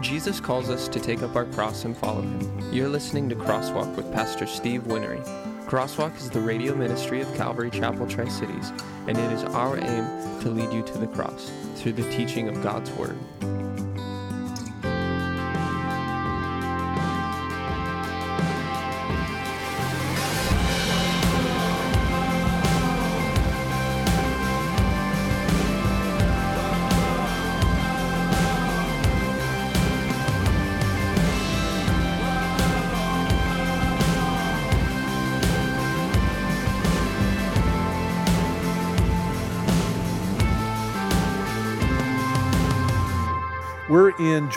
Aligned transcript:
Jesus 0.00 0.38
calls 0.40 0.70
us 0.70 0.86
to 0.88 1.00
take 1.00 1.22
up 1.22 1.34
our 1.34 1.46
cross 1.46 1.84
and 1.84 1.96
follow 1.96 2.22
him. 2.22 2.72
You're 2.72 2.88
listening 2.88 3.28
to 3.30 3.34
Crosswalk 3.34 3.96
with 3.96 4.12
Pastor 4.12 4.46
Steve 4.46 4.82
Winery. 4.82 5.24
Crosswalk 5.66 6.16
is 6.16 6.30
the 6.30 6.40
radio 6.40 6.74
ministry 6.74 7.20
of 7.20 7.34
Calvary 7.34 7.70
Chapel 7.70 8.06
Tri 8.06 8.28
Cities, 8.28 8.72
and 9.08 9.18
it 9.18 9.32
is 9.32 9.42
our 9.44 9.76
aim 9.76 10.40
to 10.40 10.50
lead 10.50 10.72
you 10.72 10.82
to 10.84 10.98
the 10.98 11.08
cross 11.08 11.50
through 11.74 11.92
the 11.92 12.08
teaching 12.10 12.48
of 12.48 12.62
God's 12.62 12.90
Word. 12.92 13.18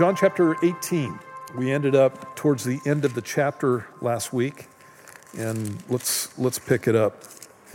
John 0.01 0.15
chapter 0.15 0.55
18. 0.65 1.19
We 1.55 1.69
ended 1.69 1.93
up 1.93 2.35
towards 2.35 2.63
the 2.63 2.79
end 2.87 3.05
of 3.05 3.13
the 3.13 3.21
chapter 3.21 3.85
last 4.01 4.33
week, 4.33 4.65
and 5.37 5.77
let's 5.89 6.35
let's 6.39 6.57
pick 6.57 6.87
it 6.87 6.95
up. 6.95 7.23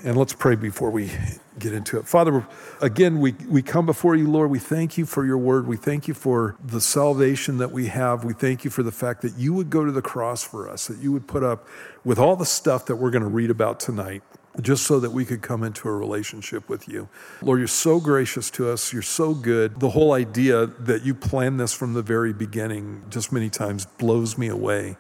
And 0.02 0.16
let's 0.16 0.32
pray 0.32 0.56
before 0.56 0.90
we 0.90 1.12
get 1.60 1.72
into 1.72 1.98
it. 1.98 2.08
Father, 2.08 2.44
again, 2.82 3.20
we, 3.20 3.36
we 3.48 3.62
come 3.62 3.86
before 3.86 4.16
you, 4.16 4.28
Lord. 4.28 4.50
We 4.50 4.58
thank 4.58 4.98
you 4.98 5.06
for 5.06 5.24
your 5.24 5.38
word. 5.38 5.68
We 5.68 5.76
thank 5.76 6.08
you 6.08 6.14
for 6.14 6.56
the 6.62 6.80
salvation 6.80 7.58
that 7.58 7.70
we 7.70 7.86
have. 7.86 8.24
We 8.24 8.32
thank 8.34 8.64
you 8.64 8.72
for 8.72 8.82
the 8.82 8.90
fact 8.90 9.22
that 9.22 9.38
you 9.38 9.55
would 9.55 9.70
go 9.70 9.84
to 9.84 9.92
the 9.92 10.02
cross 10.02 10.42
for 10.42 10.68
us, 10.68 10.88
that 10.88 10.98
you 10.98 11.12
would 11.12 11.28
put 11.28 11.44
up 11.44 11.68
with 12.05 12.18
all 12.18 12.34
the 12.34 12.44
stuff 12.44 12.86
that 12.86 12.96
we're 12.96 13.12
going 13.12 13.22
to 13.22 13.28
read 13.28 13.50
about 13.50 13.78
tonight 13.78 14.24
just 14.60 14.84
so 14.84 14.98
that 15.00 15.10
we 15.10 15.24
could 15.24 15.42
come 15.42 15.62
into 15.62 15.88
a 15.88 15.92
relationship 15.92 16.68
with 16.68 16.88
you. 16.88 17.08
Lord, 17.42 17.58
you're 17.58 17.68
so 17.68 18.00
gracious 18.00 18.50
to 18.52 18.70
us. 18.70 18.92
You're 18.92 19.02
so 19.02 19.34
good. 19.34 19.80
The 19.80 19.90
whole 19.90 20.12
idea 20.12 20.66
that 20.66 21.04
you 21.04 21.14
planned 21.14 21.60
this 21.60 21.72
from 21.72 21.94
the 21.94 22.02
very 22.02 22.32
beginning 22.32 23.04
just 23.10 23.32
many 23.32 23.50
times 23.50 23.86
blows 23.86 24.38
me 24.38 24.48
away. 24.48 24.96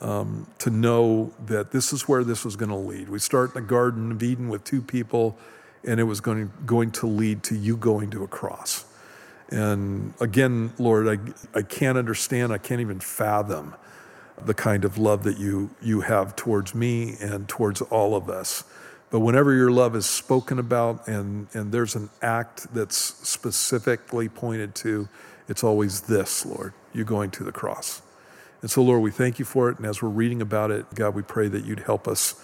Um, 0.00 0.48
to 0.58 0.68
know 0.70 1.32
that 1.46 1.70
this 1.70 1.92
is 1.92 2.06
where 2.06 2.24
this 2.24 2.44
was 2.44 2.56
going 2.56 2.68
to 2.68 2.76
lead. 2.76 3.08
We 3.08 3.18
start 3.18 3.54
in 3.54 3.62
the 3.62 3.66
Garden 3.66 4.12
of 4.12 4.22
Eden 4.22 4.50
with 4.50 4.62
two 4.62 4.82
people, 4.82 5.38
and 5.82 5.98
it 5.98 6.02
was 6.02 6.20
going, 6.20 6.52
going 6.66 6.90
to 6.92 7.06
lead 7.06 7.42
to 7.44 7.56
you 7.56 7.76
going 7.76 8.10
to 8.10 8.22
a 8.22 8.28
cross. 8.28 8.84
And 9.48 10.12
again, 10.20 10.72
Lord, 10.78 11.08
I, 11.08 11.58
I 11.58 11.62
can't 11.62 11.96
understand, 11.96 12.52
I 12.52 12.58
can't 12.58 12.82
even 12.82 13.00
fathom 13.00 13.74
the 14.42 14.54
kind 14.54 14.84
of 14.84 14.98
love 14.98 15.22
that 15.24 15.38
you, 15.38 15.70
you 15.82 16.02
have 16.02 16.36
towards 16.36 16.74
me 16.74 17.16
and 17.20 17.48
towards 17.48 17.80
all 17.82 18.14
of 18.14 18.28
us. 18.28 18.64
But 19.10 19.20
whenever 19.20 19.54
your 19.54 19.70
love 19.70 19.94
is 19.94 20.06
spoken 20.06 20.58
about 20.58 21.06
and, 21.06 21.46
and 21.52 21.70
there's 21.70 21.94
an 21.94 22.10
act 22.20 22.72
that's 22.74 22.96
specifically 22.96 24.28
pointed 24.28 24.74
to, 24.76 25.08
it's 25.48 25.62
always 25.62 26.02
this, 26.02 26.44
Lord, 26.44 26.72
you 26.92 27.04
going 27.04 27.30
to 27.32 27.44
the 27.44 27.52
cross. 27.52 28.02
And 28.60 28.70
so, 28.70 28.82
Lord, 28.82 29.02
we 29.02 29.10
thank 29.10 29.38
you 29.38 29.44
for 29.44 29.68
it. 29.68 29.76
And 29.76 29.86
as 29.86 30.02
we're 30.02 30.08
reading 30.08 30.40
about 30.40 30.70
it, 30.70 30.86
God, 30.94 31.14
we 31.14 31.22
pray 31.22 31.48
that 31.48 31.64
you'd 31.64 31.80
help 31.80 32.08
us 32.08 32.34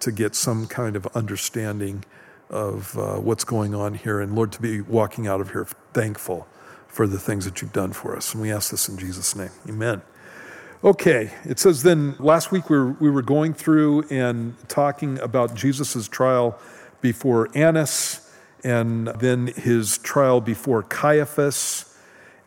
to 0.00 0.12
get 0.12 0.34
some 0.34 0.66
kind 0.66 0.94
of 0.94 1.06
understanding 1.16 2.04
of 2.48 2.98
uh, 2.98 3.14
what's 3.16 3.44
going 3.44 3.74
on 3.74 3.94
here. 3.94 4.20
And 4.20 4.34
Lord, 4.34 4.52
to 4.52 4.62
be 4.62 4.80
walking 4.80 5.26
out 5.26 5.40
of 5.40 5.52
here 5.52 5.66
thankful 5.94 6.46
for 6.86 7.06
the 7.06 7.18
things 7.18 7.44
that 7.44 7.62
you've 7.62 7.72
done 7.72 7.92
for 7.92 8.16
us. 8.16 8.34
And 8.34 8.42
we 8.42 8.52
ask 8.52 8.70
this 8.70 8.88
in 8.88 8.98
Jesus' 8.98 9.34
name. 9.34 9.50
Amen. 9.68 10.02
Okay, 10.82 11.30
it 11.44 11.58
says 11.58 11.82
then 11.82 12.16
last 12.18 12.50
week 12.50 12.70
we 12.70 12.78
were, 12.78 12.92
we 12.92 13.10
were 13.10 13.20
going 13.20 13.52
through 13.52 14.04
and 14.08 14.56
talking 14.66 15.18
about 15.18 15.54
Jesus' 15.54 16.08
trial 16.08 16.58
before 17.02 17.50
Annas 17.54 18.32
and 18.64 19.08
then 19.08 19.48
his 19.48 19.98
trial 19.98 20.40
before 20.40 20.82
Caiaphas. 20.82 21.94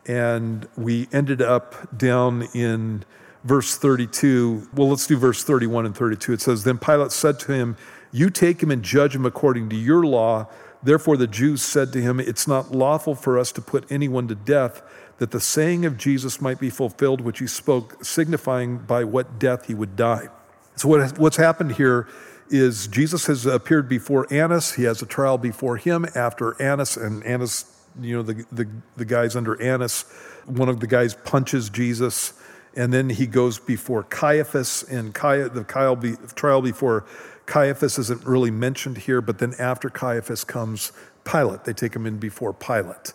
And 0.07 0.67
we 0.75 1.07
ended 1.11 1.43
up 1.43 1.95
down 1.95 2.47
in 2.55 3.05
verse 3.43 3.77
32. 3.77 4.67
Well, 4.73 4.89
let's 4.89 5.05
do 5.05 5.15
verse 5.15 5.43
31 5.43 5.85
and 5.85 5.95
32. 5.95 6.33
It 6.33 6.41
says, 6.41 6.63
Then 6.63 6.79
Pilate 6.79 7.11
said 7.11 7.39
to 7.41 7.53
him, 7.53 7.77
You 8.11 8.31
take 8.31 8.63
him 8.63 8.71
and 8.71 8.81
judge 8.81 9.15
him 9.15 9.27
according 9.27 9.69
to 9.69 9.75
your 9.75 10.03
law. 10.07 10.47
Therefore 10.81 11.17
the 11.17 11.27
Jews 11.27 11.61
said 11.61 11.93
to 11.93 12.01
him, 12.01 12.19
It's 12.19 12.47
not 12.47 12.71
lawful 12.71 13.13
for 13.13 13.37
us 13.37 13.51
to 13.51 13.61
put 13.61 13.85
anyone 13.91 14.27
to 14.27 14.35
death 14.35 14.81
that 15.23 15.31
the 15.31 15.39
saying 15.39 15.85
of 15.85 15.97
Jesus 15.97 16.41
might 16.41 16.59
be 16.59 16.69
fulfilled, 16.69 17.21
which 17.21 17.39
he 17.39 17.47
spoke, 17.47 18.03
signifying 18.03 18.77
by 18.77 19.05
what 19.05 19.39
death 19.39 19.67
he 19.67 19.73
would 19.73 19.95
die. 19.95 20.27
So, 20.75 20.89
what, 20.89 21.17
what's 21.17 21.37
happened 21.37 21.75
here 21.75 22.09
is 22.49 22.87
Jesus 22.87 23.27
has 23.27 23.45
appeared 23.45 23.87
before 23.87 24.27
Annas. 24.29 24.73
He 24.73 24.83
has 24.83 25.01
a 25.01 25.05
trial 25.05 25.37
before 25.37 25.77
him 25.77 26.05
after 26.13 26.61
Annas, 26.61 26.97
and 26.97 27.23
Annas, 27.23 27.71
you 28.01 28.17
know, 28.17 28.21
the, 28.21 28.45
the, 28.51 28.67
the 28.97 29.05
guys 29.05 29.37
under 29.37 29.61
Annas, 29.61 30.03
one 30.45 30.67
of 30.67 30.81
the 30.81 30.87
guys 30.87 31.13
punches 31.13 31.69
Jesus, 31.69 32.33
and 32.75 32.91
then 32.91 33.09
he 33.09 33.25
goes 33.25 33.59
before 33.59 34.03
Caiaphas, 34.03 34.83
and 34.83 35.13
the 35.13 36.33
trial 36.35 36.61
before 36.61 37.05
Caiaphas 37.45 37.97
isn't 37.97 38.25
really 38.25 38.51
mentioned 38.51 38.97
here, 38.97 39.21
but 39.21 39.37
then 39.37 39.53
after 39.57 39.89
Caiaphas 39.89 40.43
comes 40.43 40.91
Pilate. 41.23 41.63
They 41.63 41.71
take 41.71 41.95
him 41.95 42.05
in 42.05 42.17
before 42.17 42.53
Pilate. 42.53 43.13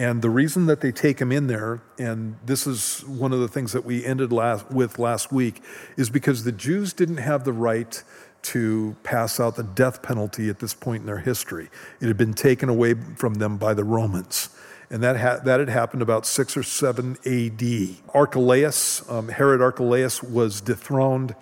And 0.00 0.22
the 0.22 0.30
reason 0.30 0.64
that 0.64 0.80
they 0.80 0.92
take 0.92 1.20
him 1.20 1.30
in 1.30 1.46
there, 1.46 1.82
and 1.98 2.38
this 2.46 2.66
is 2.66 3.04
one 3.04 3.34
of 3.34 3.40
the 3.40 3.48
things 3.48 3.72
that 3.72 3.84
we 3.84 4.02
ended 4.02 4.32
last, 4.32 4.70
with 4.70 4.98
last 4.98 5.30
week, 5.30 5.62
is 5.98 6.08
because 6.08 6.44
the 6.44 6.52
Jews 6.52 6.94
didn't 6.94 7.18
have 7.18 7.44
the 7.44 7.52
right 7.52 8.02
to 8.44 8.96
pass 9.02 9.38
out 9.38 9.56
the 9.56 9.62
death 9.62 10.00
penalty 10.00 10.48
at 10.48 10.58
this 10.58 10.72
point 10.72 11.02
in 11.02 11.06
their 11.06 11.18
history. 11.18 11.68
It 12.00 12.06
had 12.06 12.16
been 12.16 12.32
taken 12.32 12.70
away 12.70 12.94
from 12.94 13.34
them 13.34 13.58
by 13.58 13.74
the 13.74 13.84
Romans. 13.84 14.48
And 14.88 15.02
that, 15.02 15.18
ha- 15.18 15.40
that 15.44 15.60
had 15.60 15.68
happened 15.68 16.00
about 16.00 16.24
6 16.24 16.56
or 16.56 16.62
7 16.62 17.18
AD. 17.26 18.14
Archelaus, 18.14 19.06
um, 19.10 19.28
Herod 19.28 19.60
Archelaus, 19.60 20.22
was 20.22 20.62
dethroned, 20.62 21.34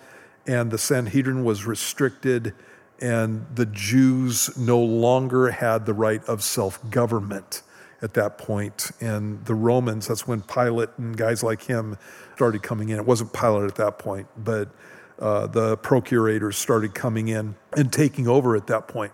and 0.45 0.69
the 0.69 0.77
Sanhedrin 0.77 1.45
was 1.45 1.65
restricted, 1.65 2.53
and 2.99 3.45
the 3.55 3.67
Jews 3.67 4.57
no 4.57 4.81
longer 4.81 5.51
had 5.51 5.85
the 5.85 5.93
right 5.93 6.21
of 6.25 6.43
self 6.43 6.89
government 6.89 7.61
at 8.01 8.13
that 8.13 8.37
point. 8.37 8.91
And 9.01 9.43
the 9.45 9.55
Romans, 9.55 10.07
that's 10.07 10.27
when 10.27 10.41
Pilate 10.41 10.89
and 10.97 11.17
guys 11.17 11.43
like 11.43 11.63
him 11.63 11.97
started 12.35 12.63
coming 12.63 12.89
in. 12.89 12.97
It 12.97 13.05
wasn't 13.05 13.33
Pilate 13.33 13.67
at 13.67 13.75
that 13.75 13.99
point, 13.99 14.27
but 14.37 14.69
uh, 15.19 15.47
the 15.47 15.77
procurators 15.77 16.57
started 16.57 16.93
coming 16.93 17.27
in 17.27 17.55
and 17.75 17.91
taking 17.91 18.27
over 18.27 18.55
at 18.55 18.67
that 18.67 18.87
point. 18.87 19.11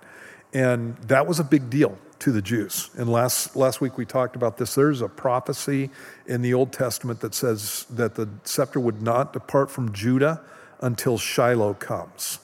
And 0.54 0.96
that 0.98 1.28
was 1.28 1.40
a 1.40 1.44
big 1.44 1.70
deal 1.70 1.98
to 2.20 2.32
the 2.32 2.42
Jews. 2.42 2.90
And 2.96 3.10
last, 3.10 3.56
last 3.56 3.82
week 3.82 3.98
we 3.98 4.06
talked 4.06 4.36
about 4.36 4.58
this. 4.58 4.76
There's 4.76 5.02
a 5.02 5.10
prophecy 5.10 5.90
in 6.28 6.42
the 6.42 6.54
Old 6.54 6.72
Testament 6.72 7.20
that 7.22 7.34
says 7.34 7.86
that 7.90 8.16
the 8.16 8.30
scepter 8.44 8.80
would 8.80 9.02
not 9.02 9.34
depart 9.34 9.70
from 9.70 9.92
Judah 9.92 10.42
until 10.80 11.18
Shiloh 11.18 11.74
comes. 11.74 12.40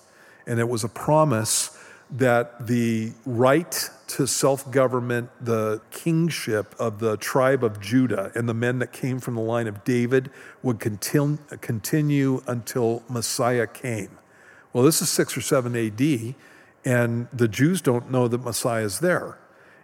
And 0.46 0.60
it 0.60 0.68
was 0.68 0.84
a 0.84 0.90
promise 0.90 1.78
that 2.12 2.68
the 2.68 3.14
right 3.26 3.90
to 4.08 4.28
self 4.28 4.70
government, 4.70 5.30
the 5.40 5.82
kingship 5.92 6.76
of 6.78 7.00
the 7.00 7.16
tribe 7.18 7.64
of 7.64 7.80
Judah 7.80 8.32
and 8.36 8.50
the 8.50 8.54
men 8.54 8.80
that 8.80 8.92
came 8.92 9.20
from 9.20 9.36
the 9.36 9.42
line 9.42 9.68
of 9.68 9.84
David 9.84 10.30
would 10.62 10.80
continue, 10.80 11.38
continue 11.62 12.42
until 12.48 13.04
Messiah 13.10 13.68
came. 13.68 14.18
Well, 14.74 14.84
this 14.84 15.02
is 15.02 15.10
6 15.10 15.38
or 15.38 15.42
7 15.42 15.76
AD, 15.76 16.36
and 16.86 17.28
the 17.32 17.48
Jews 17.48 17.82
don't 17.82 18.12
know 18.12 18.28
that 18.28 18.44
Messiah 18.44 18.84
is 18.84 19.00
there. 19.00 19.38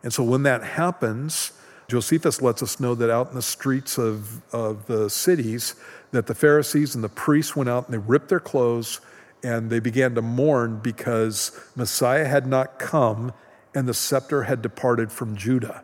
And 0.03 0.13
so 0.13 0.23
when 0.23 0.43
that 0.43 0.63
happens, 0.63 1.53
Josephus 1.87 2.41
lets 2.41 2.61
us 2.61 2.79
know 2.79 2.95
that 2.95 3.09
out 3.09 3.29
in 3.29 3.35
the 3.35 3.41
streets 3.41 3.97
of, 3.97 4.41
of 4.53 4.85
the 4.87 5.09
cities, 5.09 5.75
that 6.11 6.27
the 6.27 6.35
Pharisees 6.35 6.95
and 6.95 7.03
the 7.03 7.09
priests 7.09 7.55
went 7.55 7.69
out 7.69 7.85
and 7.85 7.93
they 7.93 8.05
ripped 8.05 8.29
their 8.29 8.39
clothes 8.39 9.01
and 9.43 9.69
they 9.69 9.79
began 9.79 10.15
to 10.15 10.21
mourn 10.21 10.79
because 10.79 11.51
Messiah 11.75 12.25
had 12.25 12.47
not 12.47 12.79
come 12.79 13.33
and 13.73 13.87
the 13.87 13.93
scepter 13.93 14.43
had 14.43 14.61
departed 14.61 15.11
from 15.11 15.35
Judah. 15.35 15.83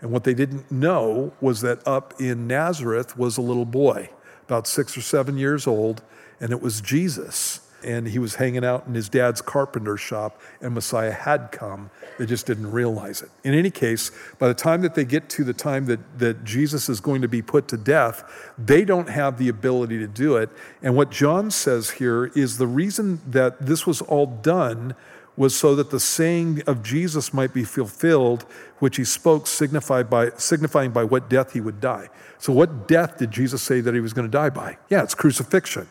And 0.00 0.10
what 0.10 0.24
they 0.24 0.34
didn't 0.34 0.70
know 0.70 1.32
was 1.40 1.60
that 1.62 1.86
up 1.86 2.20
in 2.20 2.46
Nazareth 2.46 3.16
was 3.16 3.36
a 3.36 3.42
little 3.42 3.64
boy, 3.64 4.10
about 4.44 4.66
six 4.66 4.96
or 4.96 5.00
seven 5.00 5.38
years 5.38 5.66
old, 5.66 6.02
and 6.40 6.50
it 6.50 6.60
was 6.60 6.80
Jesus 6.80 7.60
and 7.84 8.08
he 8.08 8.18
was 8.18 8.36
hanging 8.36 8.64
out 8.64 8.86
in 8.86 8.94
his 8.94 9.08
dad's 9.08 9.42
carpenter 9.42 9.96
shop, 9.96 10.40
and 10.60 10.74
Messiah 10.74 11.12
had 11.12 11.52
come. 11.52 11.90
They 12.18 12.26
just 12.26 12.46
didn't 12.46 12.70
realize 12.70 13.22
it. 13.22 13.30
In 13.42 13.54
any 13.54 13.70
case, 13.70 14.10
by 14.38 14.48
the 14.48 14.54
time 14.54 14.82
that 14.82 14.94
they 14.94 15.04
get 15.04 15.28
to 15.30 15.44
the 15.44 15.52
time 15.52 15.86
that, 15.86 16.18
that 16.18 16.44
Jesus 16.44 16.88
is 16.88 17.00
going 17.00 17.22
to 17.22 17.28
be 17.28 17.42
put 17.42 17.68
to 17.68 17.76
death, 17.76 18.52
they 18.58 18.84
don't 18.84 19.08
have 19.08 19.38
the 19.38 19.48
ability 19.48 19.98
to 19.98 20.06
do 20.06 20.36
it. 20.36 20.50
And 20.82 20.96
what 20.96 21.10
John 21.10 21.50
says 21.50 21.90
here 21.90 22.26
is 22.34 22.58
the 22.58 22.66
reason 22.66 23.20
that 23.26 23.66
this 23.66 23.86
was 23.86 24.00
all 24.02 24.26
done 24.26 24.94
was 25.36 25.56
so 25.56 25.74
that 25.74 25.90
the 25.90 25.98
saying 25.98 26.62
of 26.66 26.82
Jesus 26.82 27.34
might 27.34 27.52
be 27.52 27.64
fulfilled, 27.64 28.44
which 28.78 28.96
he 28.96 29.04
spoke, 29.04 29.46
signified 29.46 30.08
by, 30.08 30.30
signifying 30.36 30.92
by 30.92 31.02
what 31.02 31.28
death 31.28 31.52
he 31.52 31.60
would 31.60 31.80
die. 31.80 32.08
So, 32.38 32.52
what 32.52 32.86
death 32.86 33.18
did 33.18 33.30
Jesus 33.30 33.62
say 33.62 33.80
that 33.80 33.94
he 33.94 34.00
was 34.00 34.12
going 34.12 34.26
to 34.26 34.30
die 34.30 34.50
by? 34.50 34.78
Yeah, 34.88 35.02
it's 35.02 35.14
crucifixion. 35.14 35.88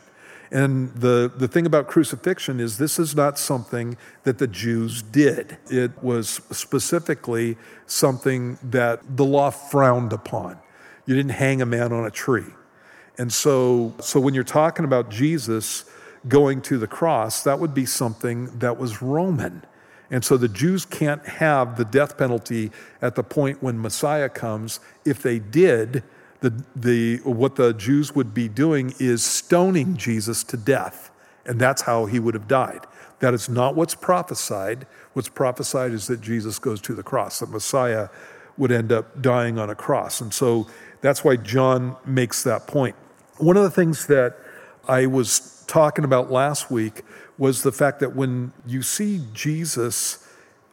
And 0.54 0.94
the, 0.94 1.32
the 1.36 1.48
thing 1.48 1.66
about 1.66 1.88
crucifixion 1.88 2.60
is 2.60 2.78
this 2.78 3.00
is 3.00 3.16
not 3.16 3.40
something 3.40 3.98
that 4.22 4.38
the 4.38 4.46
Jews 4.46 5.02
did. 5.02 5.58
It 5.72 5.92
was 6.04 6.30
specifically 6.52 7.58
something 7.88 8.60
that 8.62 9.18
the 9.18 9.26
law 9.26 9.50
frowned 9.50 10.14
upon. 10.14 10.60
You 11.08 11.16
didn't 11.16 11.32
hang 11.32 11.64
a 11.64 11.66
man 11.66 11.92
on 11.92 12.06
a 12.06 12.12
tree. 12.12 12.46
And 13.18 13.34
so, 13.34 13.96
so 14.00 14.20
when 14.20 14.36
you're 14.36 14.44
talking 14.44 14.86
about 14.86 15.10
Jesus 15.10 15.86
going 16.28 16.62
to 16.62 16.78
the 16.78 16.88
cross, 16.88 17.44
that 17.44 17.60
would 17.60 17.74
be 17.74 17.88
something 17.88 18.60
that 18.60 18.78
was 18.78 19.02
Roman. 19.02 19.66
And 20.12 20.24
so 20.24 20.38
the 20.38 20.48
Jews 20.48 20.86
can't 20.86 21.26
have 21.26 21.78
the 21.78 21.86
death 21.86 22.16
penalty 22.16 22.72
at 23.02 23.16
the 23.16 23.24
point 23.24 23.64
when 23.64 23.82
Messiah 23.82 24.30
comes. 24.30 24.80
If 25.04 25.24
they 25.24 25.40
did, 25.40 26.04
the, 26.44 26.64
the, 26.76 27.18
what 27.24 27.56
the 27.56 27.74
Jews 27.74 28.14
would 28.14 28.34
be 28.34 28.50
doing 28.50 28.94
is 29.00 29.24
stoning 29.24 29.96
Jesus 29.96 30.44
to 30.44 30.58
death. 30.58 31.10
And 31.46 31.58
that's 31.60 31.84
how 31.84 32.06
he 32.06 32.20
would 32.20 32.34
have 32.34 32.50
died. 32.50 32.86
That 33.20 33.34
is 33.34 33.48
not 33.48 33.76
what's 33.78 33.96
prophesied. 33.96 34.86
What's 35.14 35.30
prophesied 35.30 35.94
is 35.94 36.08
that 36.08 36.20
Jesus 36.20 36.60
goes 36.60 36.82
to 36.82 36.94
the 36.94 37.02
cross, 37.02 37.40
that 37.40 37.50
Messiah 37.50 38.10
would 38.58 38.74
end 38.74 38.92
up 38.92 39.22
dying 39.22 39.58
on 39.58 39.70
a 39.70 39.76
cross. 39.76 40.20
And 40.20 40.34
so 40.34 40.68
that's 41.00 41.24
why 41.24 41.38
John 41.38 41.96
makes 42.06 42.44
that 42.44 42.68
point. 42.68 42.98
One 43.38 43.56
of 43.56 43.64
the 43.64 43.72
things 43.72 44.08
that 44.08 44.36
I 44.86 45.06
was 45.06 45.64
talking 45.66 46.04
about 46.04 46.30
last 46.30 46.70
week 46.70 47.04
was 47.38 47.64
the 47.64 47.72
fact 47.72 48.02
that 48.02 48.18
when 48.18 48.52
you 48.66 48.82
see 48.82 49.22
Jesus 49.32 50.23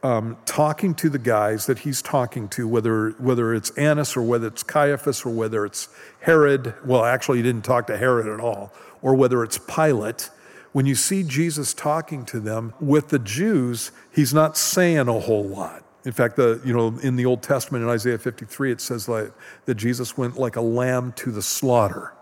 um, 0.03 0.37
talking 0.45 0.95
to 0.95 1.09
the 1.09 1.19
guys 1.19 1.67
that 1.67 1.79
he's 1.79 2.01
talking 2.01 2.47
to, 2.49 2.67
whether, 2.67 3.11
whether 3.11 3.53
it's 3.53 3.69
Annas 3.71 4.17
or 4.17 4.23
whether 4.23 4.47
it's 4.47 4.63
Caiaphas 4.63 5.25
or 5.25 5.29
whether 5.29 5.65
it's 5.65 5.89
Herod, 6.21 6.73
well, 6.85 7.05
actually, 7.05 7.37
he 7.37 7.43
didn't 7.43 7.65
talk 7.65 7.87
to 7.87 7.97
Herod 7.97 8.27
at 8.27 8.39
all, 8.39 8.73
or 9.01 9.13
whether 9.15 9.43
it's 9.43 9.57
Pilate, 9.57 10.29
when 10.71 10.85
you 10.85 10.95
see 10.95 11.23
Jesus 11.23 11.73
talking 11.73 12.25
to 12.25 12.39
them 12.39 12.73
with 12.79 13.09
the 13.09 13.19
Jews, 13.19 13.91
he's 14.11 14.33
not 14.33 14.57
saying 14.57 15.07
a 15.07 15.19
whole 15.19 15.43
lot. 15.43 15.83
In 16.03 16.13
fact, 16.13 16.35
the, 16.35 16.61
you 16.65 16.73
know, 16.73 16.97
in 17.03 17.15
the 17.15 17.25
Old 17.25 17.43
Testament 17.43 17.83
in 17.83 17.89
Isaiah 17.89 18.17
53, 18.17 18.71
it 18.71 18.81
says 18.81 19.07
like, 19.07 19.31
that 19.65 19.75
Jesus 19.75 20.17
went 20.17 20.37
like 20.37 20.55
a 20.55 20.61
lamb 20.61 21.11
to 21.17 21.31
the 21.31 21.41
slaughter. 21.41 22.13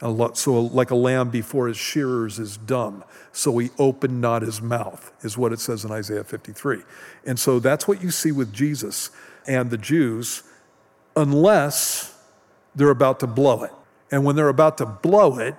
So, 0.00 0.60
like 0.60 0.90
a 0.90 0.94
lamb 0.94 1.28
before 1.28 1.68
his 1.68 1.76
shearers 1.76 2.38
is 2.38 2.56
dumb, 2.56 3.04
so 3.32 3.58
he 3.58 3.68
opened 3.78 4.20
not 4.20 4.40
his 4.40 4.62
mouth, 4.62 5.12
is 5.22 5.36
what 5.36 5.52
it 5.52 5.60
says 5.60 5.84
in 5.84 5.90
Isaiah 5.90 6.24
53. 6.24 6.82
And 7.26 7.38
so 7.38 7.58
that's 7.58 7.86
what 7.86 8.02
you 8.02 8.10
see 8.10 8.32
with 8.32 8.52
Jesus 8.52 9.10
and 9.46 9.70
the 9.70 9.76
Jews, 9.76 10.42
unless 11.16 12.18
they're 12.74 12.90
about 12.90 13.20
to 13.20 13.26
blow 13.26 13.62
it. 13.64 13.72
And 14.10 14.24
when 14.24 14.36
they're 14.36 14.48
about 14.48 14.78
to 14.78 14.86
blow 14.86 15.38
it, 15.38 15.54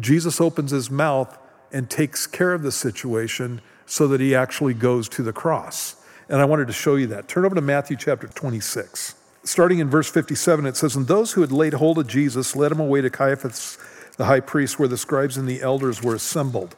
Jesus 0.00 0.40
opens 0.40 0.70
his 0.70 0.90
mouth 0.90 1.38
and 1.70 1.90
takes 1.90 2.26
care 2.26 2.54
of 2.54 2.62
the 2.62 2.72
situation 2.72 3.60
so 3.84 4.08
that 4.08 4.20
he 4.20 4.34
actually 4.34 4.74
goes 4.74 5.08
to 5.10 5.22
the 5.22 5.32
cross. 5.32 5.96
And 6.28 6.40
I 6.40 6.44
wanted 6.46 6.66
to 6.68 6.72
show 6.72 6.96
you 6.96 7.08
that. 7.08 7.28
Turn 7.28 7.44
over 7.44 7.54
to 7.54 7.60
Matthew 7.60 7.96
chapter 7.96 8.26
26 8.26 9.14
starting 9.46 9.78
in 9.78 9.88
verse 9.88 10.10
57, 10.10 10.66
it 10.66 10.76
says, 10.76 10.96
And 10.96 11.06
those 11.06 11.32
who 11.32 11.40
had 11.40 11.52
laid 11.52 11.74
hold 11.74 11.98
of 11.98 12.06
Jesus 12.06 12.56
led 12.56 12.72
him 12.72 12.80
away 12.80 13.00
to 13.00 13.10
Caiaphas, 13.10 13.78
the 14.16 14.26
high 14.26 14.40
priest, 14.40 14.78
where 14.78 14.88
the 14.88 14.96
scribes 14.96 15.36
and 15.36 15.48
the 15.48 15.62
elders 15.62 16.02
were 16.02 16.14
assembled. 16.14 16.76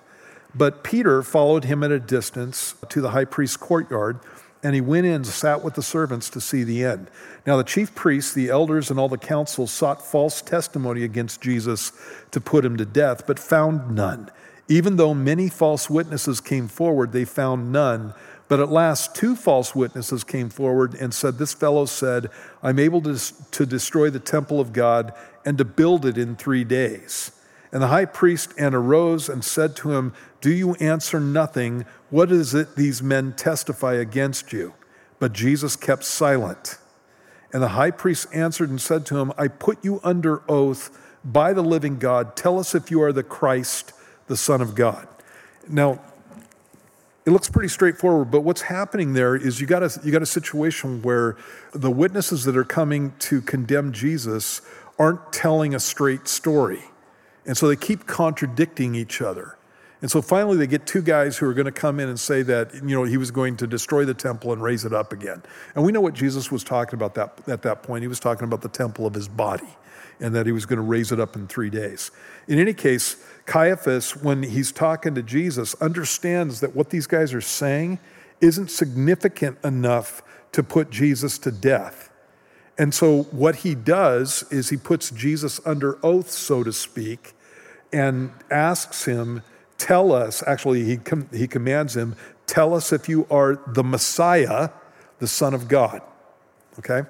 But 0.54 0.82
Peter 0.82 1.22
followed 1.22 1.64
him 1.64 1.82
at 1.82 1.90
a 1.90 2.00
distance 2.00 2.74
to 2.88 3.00
the 3.00 3.10
high 3.10 3.24
priest's 3.24 3.56
courtyard, 3.56 4.18
and 4.62 4.74
he 4.74 4.80
went 4.80 5.06
in 5.06 5.12
and 5.12 5.26
sat 5.26 5.62
with 5.62 5.74
the 5.74 5.82
servants 5.82 6.28
to 6.30 6.40
see 6.40 6.64
the 6.64 6.84
end. 6.84 7.10
Now, 7.46 7.56
the 7.56 7.64
chief 7.64 7.94
priests, 7.94 8.32
the 8.34 8.48
elders, 8.48 8.90
and 8.90 8.98
all 8.98 9.08
the 9.08 9.18
council 9.18 9.66
sought 9.66 10.04
false 10.04 10.42
testimony 10.42 11.04
against 11.04 11.40
Jesus 11.40 11.92
to 12.32 12.40
put 12.40 12.64
him 12.64 12.76
to 12.76 12.84
death, 12.84 13.26
but 13.26 13.38
found 13.38 13.94
none. 13.94 14.30
Even 14.68 14.96
though 14.96 15.14
many 15.14 15.48
false 15.48 15.88
witnesses 15.88 16.40
came 16.40 16.68
forward, 16.68 17.12
they 17.12 17.24
found 17.24 17.72
none 17.72 18.14
but 18.48 18.60
at 18.60 18.70
last, 18.70 19.14
two 19.14 19.36
false 19.36 19.74
witnesses 19.74 20.24
came 20.24 20.48
forward 20.48 20.94
and 20.94 21.12
said, 21.12 21.36
This 21.36 21.52
fellow 21.52 21.84
said, 21.84 22.30
I'm 22.62 22.78
able 22.78 23.02
to, 23.02 23.18
to 23.50 23.66
destroy 23.66 24.08
the 24.08 24.18
temple 24.18 24.58
of 24.58 24.72
God 24.72 25.12
and 25.44 25.58
to 25.58 25.64
build 25.64 26.06
it 26.06 26.16
in 26.16 26.34
three 26.34 26.64
days. 26.64 27.32
And 27.70 27.82
the 27.82 27.88
high 27.88 28.06
priest 28.06 28.54
Anna 28.58 28.80
arose 28.80 29.28
and 29.28 29.44
said 29.44 29.76
to 29.76 29.92
him, 29.92 30.14
Do 30.40 30.50
you 30.50 30.74
answer 30.76 31.20
nothing? 31.20 31.84
What 32.08 32.32
is 32.32 32.54
it 32.54 32.76
these 32.76 33.02
men 33.02 33.34
testify 33.34 33.94
against 33.94 34.52
you? 34.52 34.72
But 35.18 35.34
Jesus 35.34 35.76
kept 35.76 36.04
silent. 36.04 36.78
And 37.52 37.62
the 37.62 37.68
high 37.68 37.90
priest 37.90 38.28
answered 38.32 38.70
and 38.70 38.80
said 38.80 39.04
to 39.06 39.18
him, 39.18 39.32
I 39.36 39.48
put 39.48 39.84
you 39.84 40.00
under 40.02 40.42
oath 40.50 40.96
by 41.24 41.52
the 41.52 41.62
living 41.62 41.98
God. 41.98 42.36
Tell 42.36 42.58
us 42.58 42.74
if 42.74 42.90
you 42.90 43.02
are 43.02 43.12
the 43.12 43.22
Christ, 43.22 43.92
the 44.26 44.36
Son 44.36 44.62
of 44.62 44.74
God. 44.74 45.06
Now, 45.68 46.00
it 47.28 47.32
looks 47.32 47.50
pretty 47.50 47.68
straightforward, 47.68 48.30
but 48.30 48.40
what's 48.40 48.62
happening 48.62 49.12
there 49.12 49.36
is 49.36 49.60
you 49.60 49.66
got 49.66 49.82
a, 49.82 50.00
you 50.02 50.10
got 50.10 50.22
a 50.22 50.26
situation 50.26 51.02
where 51.02 51.36
the 51.74 51.90
witnesses 51.90 52.44
that 52.44 52.56
are 52.56 52.64
coming 52.64 53.12
to 53.18 53.42
condemn 53.42 53.92
Jesus 53.92 54.62
aren't 54.98 55.30
telling 55.30 55.74
a 55.74 55.78
straight 55.78 56.26
story. 56.26 56.84
And 57.44 57.54
so 57.54 57.68
they 57.68 57.76
keep 57.76 58.06
contradicting 58.06 58.94
each 58.94 59.20
other. 59.20 59.58
And 60.00 60.10
so 60.10 60.22
finally 60.22 60.56
they 60.56 60.66
get 60.66 60.86
two 60.86 61.02
guys 61.02 61.36
who 61.36 61.44
are 61.44 61.52
going 61.52 61.66
to 61.66 61.72
come 61.72 62.00
in 62.00 62.08
and 62.08 62.18
say 62.18 62.40
that, 62.44 62.72
you 62.76 62.96
know, 62.96 63.04
he 63.04 63.18
was 63.18 63.30
going 63.30 63.58
to 63.58 63.66
destroy 63.66 64.06
the 64.06 64.14
temple 64.14 64.54
and 64.54 64.62
raise 64.62 64.86
it 64.86 64.94
up 64.94 65.12
again. 65.12 65.42
And 65.74 65.84
we 65.84 65.92
know 65.92 66.00
what 66.00 66.14
Jesus 66.14 66.50
was 66.50 66.64
talking 66.64 66.94
about 66.94 67.14
that, 67.16 67.46
at 67.46 67.60
that 67.60 67.82
point. 67.82 68.00
He 68.00 68.08
was 68.08 68.20
talking 68.20 68.44
about 68.44 68.62
the 68.62 68.70
temple 68.70 69.06
of 69.06 69.12
his 69.12 69.28
body 69.28 69.68
and 70.20 70.34
that 70.34 70.46
he 70.46 70.52
was 70.52 70.66
going 70.66 70.78
to 70.78 70.82
raise 70.82 71.12
it 71.12 71.20
up 71.20 71.36
in 71.36 71.46
three 71.46 71.70
days. 71.70 72.10
In 72.46 72.58
any 72.58 72.74
case, 72.74 73.16
Caiaphas, 73.46 74.16
when 74.16 74.42
he's 74.42 74.72
talking 74.72 75.14
to 75.14 75.22
Jesus, 75.22 75.74
understands 75.80 76.60
that 76.60 76.74
what 76.74 76.90
these 76.90 77.06
guys 77.06 77.32
are 77.32 77.40
saying 77.40 77.98
isn't 78.40 78.70
significant 78.70 79.58
enough 79.64 80.22
to 80.52 80.62
put 80.62 80.90
Jesus 80.90 81.38
to 81.38 81.50
death. 81.50 82.10
And 82.76 82.94
so, 82.94 83.24
what 83.24 83.56
he 83.56 83.74
does 83.74 84.44
is 84.50 84.68
he 84.68 84.76
puts 84.76 85.10
Jesus 85.10 85.60
under 85.66 85.98
oath, 86.04 86.30
so 86.30 86.62
to 86.62 86.72
speak, 86.72 87.34
and 87.92 88.30
asks 88.50 89.04
him, 89.04 89.42
Tell 89.78 90.12
us, 90.12 90.42
actually, 90.46 90.84
he, 90.84 90.96
com- 90.96 91.28
he 91.32 91.48
commands 91.48 91.96
him, 91.96 92.16
Tell 92.46 92.74
us 92.74 92.92
if 92.92 93.08
you 93.08 93.26
are 93.30 93.60
the 93.66 93.84
Messiah, 93.84 94.70
the 95.18 95.26
Son 95.26 95.54
of 95.54 95.68
God. 95.68 96.02
Okay? 96.78 97.02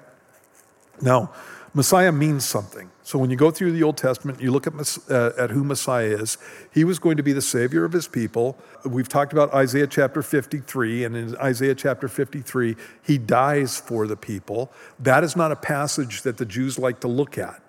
Now, 1.01 1.31
Messiah 1.73 2.11
means 2.11 2.45
something. 2.45 2.89
So 3.09 3.17
when 3.17 3.31
you 3.31 3.37
go 3.37 3.49
through 3.49 3.71
the 3.71 3.81
Old 3.81 3.97
Testament, 3.97 4.39
you 4.39 4.51
look 4.51 4.67
at, 4.67 4.73
uh, 5.09 5.31
at 5.35 5.49
who 5.49 5.63
Messiah 5.63 6.15
is. 6.21 6.37
He 6.71 6.83
was 6.83 6.99
going 6.99 7.17
to 7.17 7.23
be 7.23 7.33
the 7.33 7.41
Savior 7.41 7.83
of 7.83 7.91
his 7.91 8.07
people. 8.07 8.55
We've 8.85 9.09
talked 9.09 9.33
about 9.33 9.51
Isaiah 9.51 9.87
chapter 9.87 10.21
53, 10.21 11.05
and 11.05 11.17
in 11.17 11.35
Isaiah 11.37 11.73
chapter 11.73 12.07
53, 12.07 12.75
he 13.01 13.17
dies 13.17 13.79
for 13.79 14.05
the 14.05 14.15
people. 14.15 14.71
That 14.99 15.23
is 15.23 15.35
not 15.35 15.51
a 15.51 15.55
passage 15.55 16.21
that 16.21 16.37
the 16.37 16.45
Jews 16.45 16.77
like 16.77 16.99
to 16.99 17.07
look 17.07 17.39
at. 17.39 17.59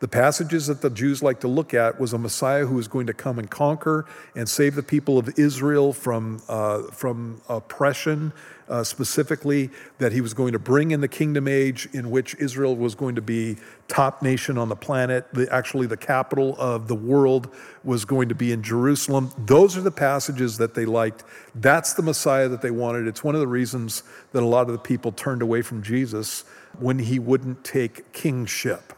The 0.00 0.08
passages 0.08 0.66
that 0.68 0.80
the 0.80 0.88
Jews 0.88 1.22
like 1.22 1.40
to 1.40 1.48
look 1.48 1.74
at 1.74 2.00
was 2.00 2.14
a 2.14 2.18
Messiah 2.18 2.64
who 2.64 2.76
was 2.76 2.88
going 2.88 3.06
to 3.08 3.12
come 3.12 3.38
and 3.38 3.50
conquer 3.50 4.06
and 4.34 4.48
save 4.48 4.74
the 4.74 4.82
people 4.82 5.18
of 5.18 5.38
Israel 5.38 5.92
from, 5.92 6.40
uh, 6.48 6.84
from 6.84 7.42
oppression, 7.50 8.32
uh, 8.70 8.82
specifically, 8.82 9.68
that 9.98 10.12
he 10.12 10.22
was 10.22 10.32
going 10.32 10.52
to 10.52 10.58
bring 10.58 10.92
in 10.92 11.02
the 11.02 11.08
kingdom 11.08 11.46
age 11.46 11.86
in 11.92 12.10
which 12.10 12.34
Israel 12.36 12.74
was 12.76 12.94
going 12.94 13.14
to 13.16 13.20
be 13.20 13.58
top 13.88 14.22
nation 14.22 14.56
on 14.56 14.70
the 14.70 14.76
planet. 14.76 15.26
The, 15.34 15.52
actually, 15.52 15.86
the 15.86 15.98
capital 15.98 16.56
of 16.58 16.88
the 16.88 16.94
world 16.94 17.54
was 17.84 18.06
going 18.06 18.30
to 18.30 18.34
be 18.34 18.52
in 18.52 18.62
Jerusalem. 18.62 19.30
Those 19.36 19.76
are 19.76 19.82
the 19.82 19.90
passages 19.90 20.56
that 20.56 20.72
they 20.72 20.86
liked. 20.86 21.24
That's 21.54 21.92
the 21.92 22.02
Messiah 22.02 22.48
that 22.48 22.62
they 22.62 22.70
wanted. 22.70 23.06
It's 23.06 23.22
one 23.22 23.34
of 23.34 23.42
the 23.42 23.46
reasons 23.46 24.02
that 24.32 24.42
a 24.42 24.46
lot 24.46 24.62
of 24.62 24.72
the 24.72 24.78
people 24.78 25.12
turned 25.12 25.42
away 25.42 25.60
from 25.60 25.82
Jesus 25.82 26.44
when 26.78 27.00
he 27.00 27.18
wouldn't 27.18 27.64
take 27.64 28.14
kingship. 28.14 28.94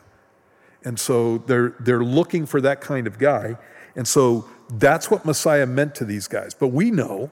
And 0.84 0.98
so 0.98 1.38
they're, 1.38 1.74
they're 1.80 2.04
looking 2.04 2.46
for 2.46 2.60
that 2.60 2.80
kind 2.80 3.06
of 3.06 3.18
guy. 3.18 3.56
And 3.94 4.06
so 4.06 4.48
that's 4.70 5.10
what 5.10 5.24
Messiah 5.24 5.66
meant 5.66 5.94
to 5.96 6.04
these 6.04 6.28
guys. 6.28 6.54
But 6.54 6.68
we 6.68 6.90
know 6.90 7.30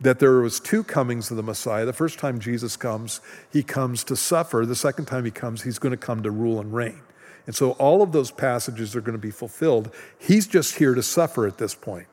that 0.00 0.18
there 0.18 0.40
was 0.40 0.60
two 0.60 0.82
comings 0.82 1.30
of 1.30 1.36
the 1.36 1.42
Messiah. 1.42 1.84
The 1.84 1.92
first 1.92 2.18
time 2.18 2.40
Jesus 2.40 2.76
comes, 2.76 3.20
he 3.52 3.62
comes 3.62 4.04
to 4.04 4.16
suffer. 4.16 4.66
The 4.66 4.76
second 4.76 5.06
time 5.06 5.24
he 5.24 5.30
comes, 5.30 5.62
he's 5.62 5.78
going 5.78 5.92
to 5.92 5.96
come 5.96 6.22
to 6.22 6.30
rule 6.30 6.60
and 6.60 6.72
reign. 6.72 7.00
And 7.46 7.54
so 7.54 7.72
all 7.72 8.02
of 8.02 8.12
those 8.12 8.30
passages 8.30 8.94
are 8.94 9.00
going 9.00 9.16
to 9.16 9.22
be 9.22 9.30
fulfilled. 9.30 9.92
He's 10.18 10.46
just 10.46 10.76
here 10.76 10.94
to 10.94 11.02
suffer 11.02 11.46
at 11.46 11.58
this 11.58 11.74
point. 11.74 12.06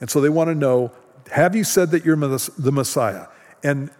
And 0.00 0.10
so 0.10 0.20
they 0.20 0.28
want 0.28 0.48
to 0.48 0.54
know, 0.54 0.92
have 1.30 1.54
you 1.54 1.64
said 1.64 1.90
that 1.90 2.04
you're 2.04 2.16
the 2.16 2.72
Messiah? 2.72 3.26
And 3.62 3.90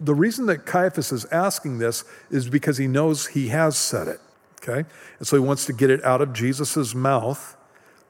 the 0.00 0.14
reason 0.14 0.46
that 0.46 0.66
Caiaphas 0.66 1.12
is 1.12 1.24
asking 1.26 1.78
this 1.78 2.04
is 2.30 2.48
because 2.48 2.78
he 2.78 2.86
knows 2.86 3.28
he 3.28 3.48
has 3.48 3.76
said 3.76 4.08
it. 4.08 4.20
Okay? 4.62 4.88
And 5.18 5.26
so 5.26 5.36
he 5.36 5.40
wants 5.40 5.64
to 5.66 5.72
get 5.72 5.90
it 5.90 6.04
out 6.04 6.20
of 6.20 6.32
Jesus' 6.32 6.94
mouth 6.94 7.56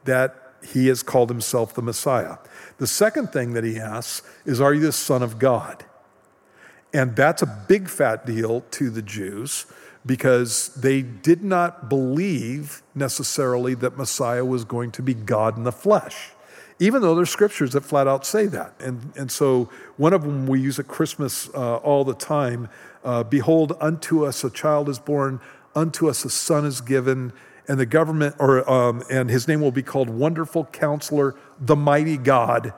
that 0.04 0.34
he 0.66 0.88
has 0.88 1.02
called 1.02 1.30
himself 1.30 1.74
the 1.74 1.82
Messiah. 1.82 2.36
The 2.78 2.86
second 2.86 3.32
thing 3.32 3.54
that 3.54 3.64
he 3.64 3.78
asks 3.78 4.26
is, 4.44 4.60
Are 4.60 4.74
you 4.74 4.80
the 4.80 4.92
Son 4.92 5.22
of 5.22 5.38
God? 5.38 5.84
And 6.92 7.14
that's 7.14 7.42
a 7.42 7.64
big 7.68 7.88
fat 7.88 8.26
deal 8.26 8.62
to 8.72 8.90
the 8.90 9.02
Jews 9.02 9.66
because 10.04 10.74
they 10.74 11.02
did 11.02 11.44
not 11.44 11.88
believe 11.88 12.82
necessarily 12.94 13.74
that 13.74 13.96
Messiah 13.96 14.44
was 14.44 14.64
going 14.64 14.90
to 14.92 15.02
be 15.02 15.14
God 15.14 15.56
in 15.56 15.64
the 15.64 15.72
flesh, 15.72 16.30
even 16.78 17.02
though 17.02 17.14
there's 17.14 17.30
scriptures 17.30 17.72
that 17.72 17.82
flat 17.82 18.08
out 18.08 18.26
say 18.26 18.46
that. 18.46 18.74
And, 18.80 19.12
and 19.16 19.30
so 19.30 19.68
one 19.98 20.12
of 20.12 20.22
them 20.22 20.46
we 20.46 20.60
use 20.60 20.78
at 20.78 20.88
Christmas 20.88 21.48
uh, 21.54 21.76
all 21.76 22.04
the 22.04 22.14
time 22.14 22.68
uh, 23.04 23.22
Behold, 23.22 23.76
unto 23.80 24.26
us 24.26 24.44
a 24.44 24.50
child 24.50 24.88
is 24.88 24.98
born, 24.98 25.40
unto 25.74 26.08
us 26.08 26.24
a 26.24 26.30
son 26.30 26.64
is 26.64 26.80
given, 26.80 27.32
and 27.68 27.78
the 27.78 27.86
government, 27.86 28.36
or 28.38 28.68
um, 28.68 29.02
and 29.10 29.30
his 29.30 29.46
name 29.46 29.60
will 29.60 29.70
be 29.70 29.82
called 29.82 30.10
Wonderful 30.10 30.64
Counselor, 30.66 31.36
the 31.58 31.76
Mighty 31.76 32.16
God, 32.16 32.72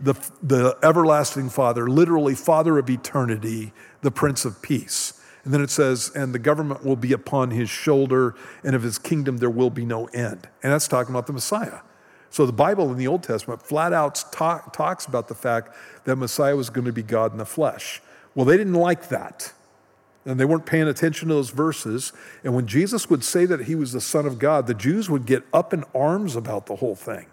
the, 0.00 0.14
the 0.42 0.76
Everlasting 0.82 1.48
Father, 1.48 1.88
literally 1.88 2.34
Father 2.34 2.78
of 2.78 2.90
eternity, 2.90 3.72
the 4.00 4.10
Prince 4.10 4.44
of 4.44 4.60
Peace. 4.60 5.20
And 5.44 5.52
then 5.52 5.60
it 5.60 5.70
says, 5.70 6.10
and 6.14 6.34
the 6.34 6.38
government 6.38 6.84
will 6.84 6.96
be 6.96 7.12
upon 7.12 7.50
his 7.50 7.68
shoulder, 7.68 8.34
and 8.62 8.74
of 8.74 8.82
his 8.82 8.98
kingdom 8.98 9.38
there 9.38 9.50
will 9.50 9.70
be 9.70 9.84
no 9.84 10.06
end. 10.06 10.48
And 10.62 10.72
that's 10.72 10.88
talking 10.88 11.12
about 11.12 11.26
the 11.26 11.32
Messiah. 11.32 11.80
So 12.30 12.46
the 12.46 12.52
Bible 12.52 12.90
in 12.90 12.96
the 12.96 13.08
Old 13.08 13.22
Testament 13.22 13.60
flat 13.60 13.92
out 13.92 14.24
talk, 14.32 14.72
talks 14.72 15.04
about 15.04 15.28
the 15.28 15.34
fact 15.34 15.76
that 16.04 16.16
Messiah 16.16 16.56
was 16.56 16.70
going 16.70 16.86
to 16.86 16.92
be 16.92 17.02
God 17.02 17.32
in 17.32 17.38
the 17.38 17.44
flesh. 17.44 18.00
Well, 18.34 18.46
they 18.46 18.56
didn't 18.56 18.74
like 18.74 19.08
that. 19.08 19.52
And 20.24 20.38
they 20.38 20.44
weren't 20.44 20.66
paying 20.66 20.86
attention 20.86 21.28
to 21.28 21.34
those 21.34 21.50
verses. 21.50 22.12
And 22.44 22.54
when 22.54 22.66
Jesus 22.66 23.10
would 23.10 23.24
say 23.24 23.44
that 23.44 23.64
he 23.64 23.74
was 23.74 23.92
the 23.92 24.00
Son 24.00 24.24
of 24.24 24.38
God, 24.38 24.66
the 24.66 24.74
Jews 24.74 25.10
would 25.10 25.26
get 25.26 25.42
up 25.52 25.74
in 25.74 25.84
arms 25.94 26.36
about 26.36 26.66
the 26.66 26.76
whole 26.76 26.94
thing. 26.94 27.26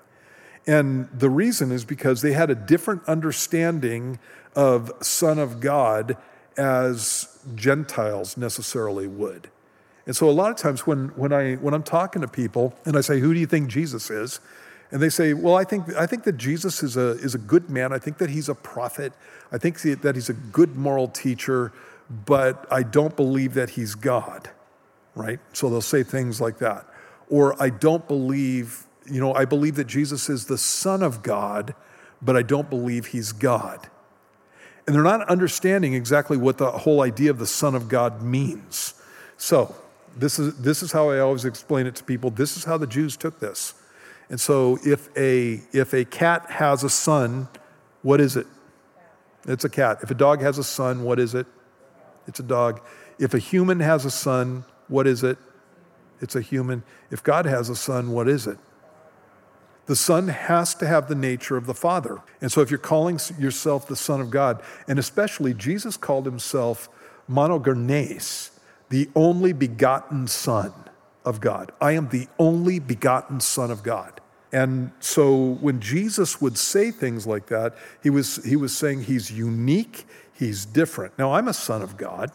And 0.66 1.08
the 1.14 1.30
reason 1.30 1.72
is 1.72 1.86
because 1.86 2.22
they 2.22 2.34
had 2.34 2.50
a 2.50 2.56
different 2.56 3.04
understanding 3.06 4.20
of 4.56 4.92
Son 5.02 5.40
of 5.40 5.60
God 5.60 6.18
as 6.58 7.40
Gentiles 7.56 8.38
necessarily 8.38 9.08
would. 9.08 9.50
And 10.06 10.16
so 10.16 10.30
a 10.30 10.32
lot 10.32 10.52
of 10.52 10.58
times 10.58 10.88
when, 10.88 11.10
when, 11.10 11.32
I, 11.32 11.56
when 11.56 11.74
I'm 11.74 11.84
talking 11.84 12.22
to 12.22 12.28
people 12.28 12.76
and 12.86 12.98
I 12.98 13.02
say, 13.02 13.20
Who 13.20 13.34
do 13.34 13.40
you 13.40 13.46
think 13.46 13.70
Jesus 13.70 14.10
is? 14.10 14.40
And 14.92 15.02
they 15.02 15.10
say, 15.10 15.34
Well, 15.34 15.56
I 15.56 15.64
think, 15.64 15.94
I 15.96 16.06
think 16.06 16.24
that 16.24 16.38
Jesus 16.38 16.82
is 16.84 16.98
a, 16.98 17.12
is 17.12 17.36
a 17.36 17.38
good 17.38 17.70
man. 17.70 17.94
I 17.94 18.00
think 18.00 18.18
that 18.18 18.30
he's 18.30 18.50
a 18.50 18.56
prophet. 18.56 19.14
I 19.52 19.58
think 19.58 19.80
that 19.82 20.16
he's 20.16 20.30
a 20.30 20.34
good 20.34 20.76
moral 20.76 21.08
teacher, 21.08 21.72
but 22.10 22.66
I 22.72 22.84
don't 22.84 23.16
believe 23.16 23.54
that 23.54 23.72
he's 23.72 23.96
God, 23.96 24.50
right? 25.16 25.40
So 25.54 25.70
they'll 25.70 25.82
say 25.82 26.04
things 26.04 26.42
like 26.42 26.58
that. 26.60 26.86
Or 27.30 27.62
I 27.62 27.70
don't 27.70 28.08
believe, 28.08 28.86
you 29.10 29.20
know, 29.20 29.34
I 29.34 29.46
believe 29.46 29.76
that 29.76 29.88
Jesus 29.88 30.30
is 30.30 30.46
the 30.46 30.58
Son 30.58 31.04
of 31.04 31.22
God, 31.22 31.76
but 32.22 32.36
I 32.36 32.42
don't 32.42 32.70
believe 32.70 33.08
he's 33.08 33.32
God. 33.32 33.90
And 34.88 34.96
they're 34.96 35.04
not 35.04 35.28
understanding 35.30 35.94
exactly 35.94 36.36
what 36.36 36.58
the 36.58 36.72
whole 36.72 37.02
idea 37.02 37.30
of 37.30 37.38
the 37.38 37.46
Son 37.46 37.76
of 37.76 37.88
God 37.88 38.24
means. 38.24 38.96
So, 39.38 39.76
this 40.18 40.40
is, 40.40 40.60
this 40.60 40.82
is 40.82 40.92
how 40.92 41.12
I 41.12 41.20
always 41.20 41.46
explain 41.46 41.86
it 41.86 41.96
to 41.98 42.04
people. 42.04 42.32
This 42.32 42.58
is 42.58 42.64
how 42.64 42.78
the 42.78 42.88
Jews 42.88 43.16
took 43.16 43.40
this. 43.40 43.76
And 44.30 44.42
so, 44.42 44.80
if 44.84 45.16
a, 45.16 45.62
if 45.72 45.94
a 45.94 46.06
cat 46.06 46.50
has 46.50 46.84
a 46.84 46.90
son, 46.90 47.48
what 48.02 48.20
is 48.20 48.36
it? 48.36 48.48
It's 49.46 49.64
a 49.64 49.70
cat. 49.70 50.00
If 50.02 50.10
a 50.10 50.16
dog 50.16 50.42
has 50.42 50.58
a 50.58 50.64
son, 50.64 51.04
what 51.04 51.20
is 51.20 51.36
it? 51.36 51.46
It's 52.30 52.40
a 52.40 52.44
dog. 52.44 52.80
If 53.20 53.34
a 53.34 53.40
human 53.40 53.82
has 53.82 54.06
a 54.06 54.12
son, 54.12 54.64
what 54.88 55.06
is 55.06 55.24
it? 55.24 55.38
It's 56.22 56.36
a 56.36 56.42
human. 56.42 56.84
If 57.12 57.24
God 57.24 57.46
has 57.46 57.70
a 57.70 57.76
son, 57.76 58.12
what 58.12 58.30
is 58.30 58.48
it? 58.48 58.58
The 59.88 59.96
Son 59.96 60.28
has 60.28 60.76
to 60.76 60.88
have 60.88 61.08
the 61.08 61.16
nature 61.16 61.58
of 61.58 61.66
the 61.66 61.74
Father. 61.74 62.22
And 62.42 62.52
so 62.52 62.62
if 62.62 62.70
you're 62.70 62.78
calling 62.78 63.20
yourself 63.40 63.88
the 63.88 63.96
Son 63.96 64.22
of 64.22 64.30
God, 64.30 64.62
and 64.88 65.00
especially 65.00 65.56
Jesus 65.56 65.98
called 65.98 66.28
himself 66.28 66.90
monogenes, 67.28 68.52
the 68.90 69.10
only 69.16 69.52
begotten 69.52 70.28
Son 70.28 70.72
of 71.26 71.42
God. 71.42 71.72
I 71.82 71.94
am 71.94 72.10
the 72.10 72.28
only 72.38 72.78
begotten 72.78 73.40
Son 73.40 73.72
of 73.72 73.82
God. 73.82 74.22
And 74.52 74.92
so 75.00 75.58
when 75.60 75.80
Jesus 75.80 76.40
would 76.40 76.60
say 76.60 76.92
things 76.92 77.26
like 77.26 77.48
that, 77.48 77.76
he 78.04 78.12
was, 78.12 78.44
he 78.44 78.56
was 78.56 78.78
saying 78.78 79.06
he's 79.06 79.32
unique, 79.32 80.06
he's 80.40 80.66
different. 80.66 81.20
Now, 81.20 81.34
I'm 81.34 81.48
a 81.48 81.54
son 81.54 81.82
of 81.82 81.98
God. 81.98 82.32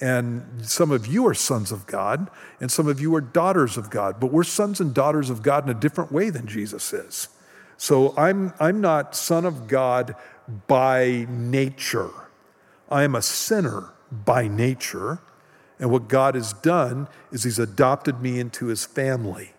And 0.00 0.66
some 0.66 0.90
of 0.90 1.06
you 1.06 1.26
are 1.28 1.34
sons 1.34 1.70
of 1.70 1.86
God, 1.86 2.28
and 2.60 2.70
some 2.70 2.88
of 2.88 3.00
you 3.00 3.14
are 3.14 3.20
daughters 3.20 3.76
of 3.76 3.90
God, 3.90 4.18
but 4.18 4.32
we're 4.32 4.42
sons 4.42 4.80
and 4.80 4.92
daughters 4.92 5.30
of 5.30 5.40
God 5.40 5.64
in 5.64 5.70
a 5.70 5.80
different 5.80 6.10
way 6.10 6.30
than 6.30 6.48
Jesus 6.48 6.92
is. 6.92 7.28
So 7.76 8.12
I'm, 8.16 8.52
I'm 8.58 8.80
not 8.80 9.14
son 9.14 9.44
of 9.44 9.68
God 9.68 10.16
by 10.66 11.26
nature. 11.28 12.10
I 12.90 13.04
am 13.04 13.14
a 13.14 13.22
sinner 13.22 13.90
by 14.10 14.48
nature. 14.48 15.20
And 15.78 15.90
what 15.90 16.08
God 16.08 16.34
has 16.34 16.52
done 16.52 17.08
is 17.32 17.44
He's 17.44 17.58
adopted 17.58 18.20
me 18.20 18.38
into 18.38 18.66
His 18.66 18.84
family. 18.84 19.52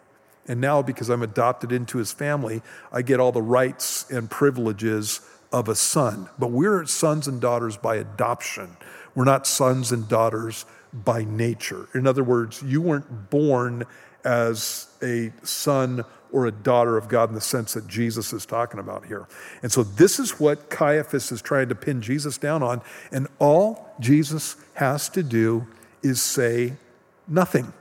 And 0.48 0.62
now, 0.62 0.82
because 0.82 1.10
I'm 1.10 1.24
adopted 1.24 1.72
into 1.72 1.98
His 1.98 2.12
family, 2.12 2.62
I 2.92 3.02
get 3.02 3.20
all 3.20 3.32
the 3.32 3.42
rights 3.42 4.10
and 4.12 4.30
privileges 4.30 5.22
of 5.55 5.69
a 5.69 5.75
son. 5.75 6.27
But 6.38 6.51
we're 6.51 6.85
sons 6.85 7.29
and 7.29 7.39
daughters 7.39 7.77
by 7.77 7.95
adoption. 7.95 8.75
We're 9.15 9.24
not 9.24 9.47
sons 9.47 9.93
and 9.93 10.05
daughters 10.07 10.65
by 10.93 11.24
nature. 11.24 11.88
In 11.95 12.05
other 12.05 12.25
words, 12.25 12.62
you 12.62 12.81
weren't 12.81 13.29
born 13.29 13.85
as 14.25 14.88
a 15.01 15.31
son 15.43 16.03
or 16.33 16.47
a 16.47 16.51
daughter 16.51 16.97
of 16.97 17.07
God 17.07 17.29
in 17.29 17.35
the 17.35 17.41
sense 17.41 17.74
that 17.74 17.88
Jesus 17.88 18.33
is 18.33 18.45
talking 18.45 18.81
about 18.81 19.05
here. 19.05 19.29
And 19.63 19.71
so 19.71 19.83
this 19.83 20.19
is 20.19 20.41
what 20.41 20.69
Caiaphas 20.69 21.31
is 21.31 21.41
trying 21.41 21.69
to 21.69 21.75
pin 21.75 22.01
Jesus 22.01 22.38
down 22.38 22.62
on. 22.62 22.81
And 23.13 23.27
all 23.39 23.93
Jesus 24.01 24.57
has 24.74 25.07
to 25.09 25.24
do 25.24 25.65
is 26.03 26.21
say 26.21 26.74
nothing. 27.29 27.71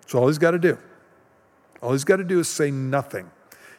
That's 0.00 0.14
all 0.14 0.28
he's 0.28 0.38
got 0.38 0.52
to 0.52 0.58
do. 0.58 0.78
All 1.82 1.92
he's 1.92 2.04
got 2.04 2.16
to 2.16 2.24
do 2.24 2.40
is 2.40 2.48
say 2.48 2.70
nothing. 2.70 3.30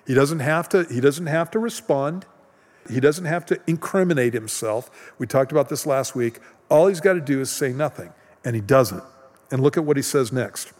He 0.08 0.14
doesn't 0.14 0.40
have 0.40 0.70
to, 0.70 0.86
he 0.86 1.02
doesn't 1.02 1.28
have 1.28 1.52
to 1.52 1.60
respond. 1.60 2.26
He 2.90 3.02
doesn't 3.02 3.26
have 3.26 3.46
to 3.48 3.60
incriminate 3.68 4.34
himself. 4.34 5.12
We 5.20 5.28
talked 5.28 5.52
about 5.52 5.68
this 5.68 5.86
last 5.86 6.16
week. 6.16 6.40
All 6.70 6.88
he's 6.88 7.02
got 7.02 7.14
to 7.14 7.22
do 7.22 7.42
is 7.42 7.50
say 7.50 7.74
nothing, 7.74 8.14
and 8.46 8.56
he 8.56 8.62
doesn't. 8.62 9.04
And 9.52 9.62
look 9.62 9.76
at 9.76 9.84
what 9.84 9.98
he 9.98 10.04
says 10.04 10.32
next. 10.32 10.72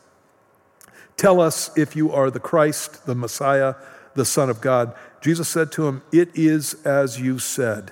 Tell 1.18 1.42
us 1.42 1.76
if 1.78 1.96
you 1.96 2.12
are 2.14 2.32
the 2.32 2.40
Christ, 2.40 3.06
the 3.06 3.16
Messiah, 3.16 3.76
the 4.16 4.24
Son 4.24 4.50
of 4.50 4.62
God. 4.62 4.96
Jesus 5.20 5.50
said 5.50 5.74
to 5.74 5.88
him, 5.88 6.02
It 6.14 6.30
is 6.34 6.76
as 6.86 7.20
you 7.20 7.38
said. 7.38 7.92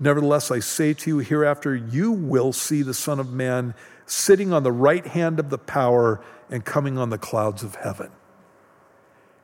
Nevertheless, 0.00 0.50
I 0.50 0.58
say 0.58 0.94
to 0.94 1.10
you, 1.10 1.18
hereafter 1.18 1.76
you 1.76 2.10
will 2.10 2.52
see 2.52 2.82
the 2.82 2.94
Son 2.94 3.20
of 3.20 3.32
Man 3.32 3.74
sitting 4.06 4.52
on 4.52 4.64
the 4.64 4.72
right 4.72 5.06
hand 5.06 5.38
of 5.38 5.50
the 5.50 5.58
power 5.58 6.20
and 6.50 6.64
coming 6.64 6.98
on 6.98 7.10
the 7.10 7.18
clouds 7.18 7.62
of 7.62 7.76
heaven. 7.76 8.10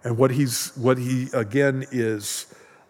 And 0.07 0.17
what 0.17 0.31
he's 0.31 0.69
what 0.77 0.99
he 0.99 1.29
again 1.33 1.85
is 1.91 2.47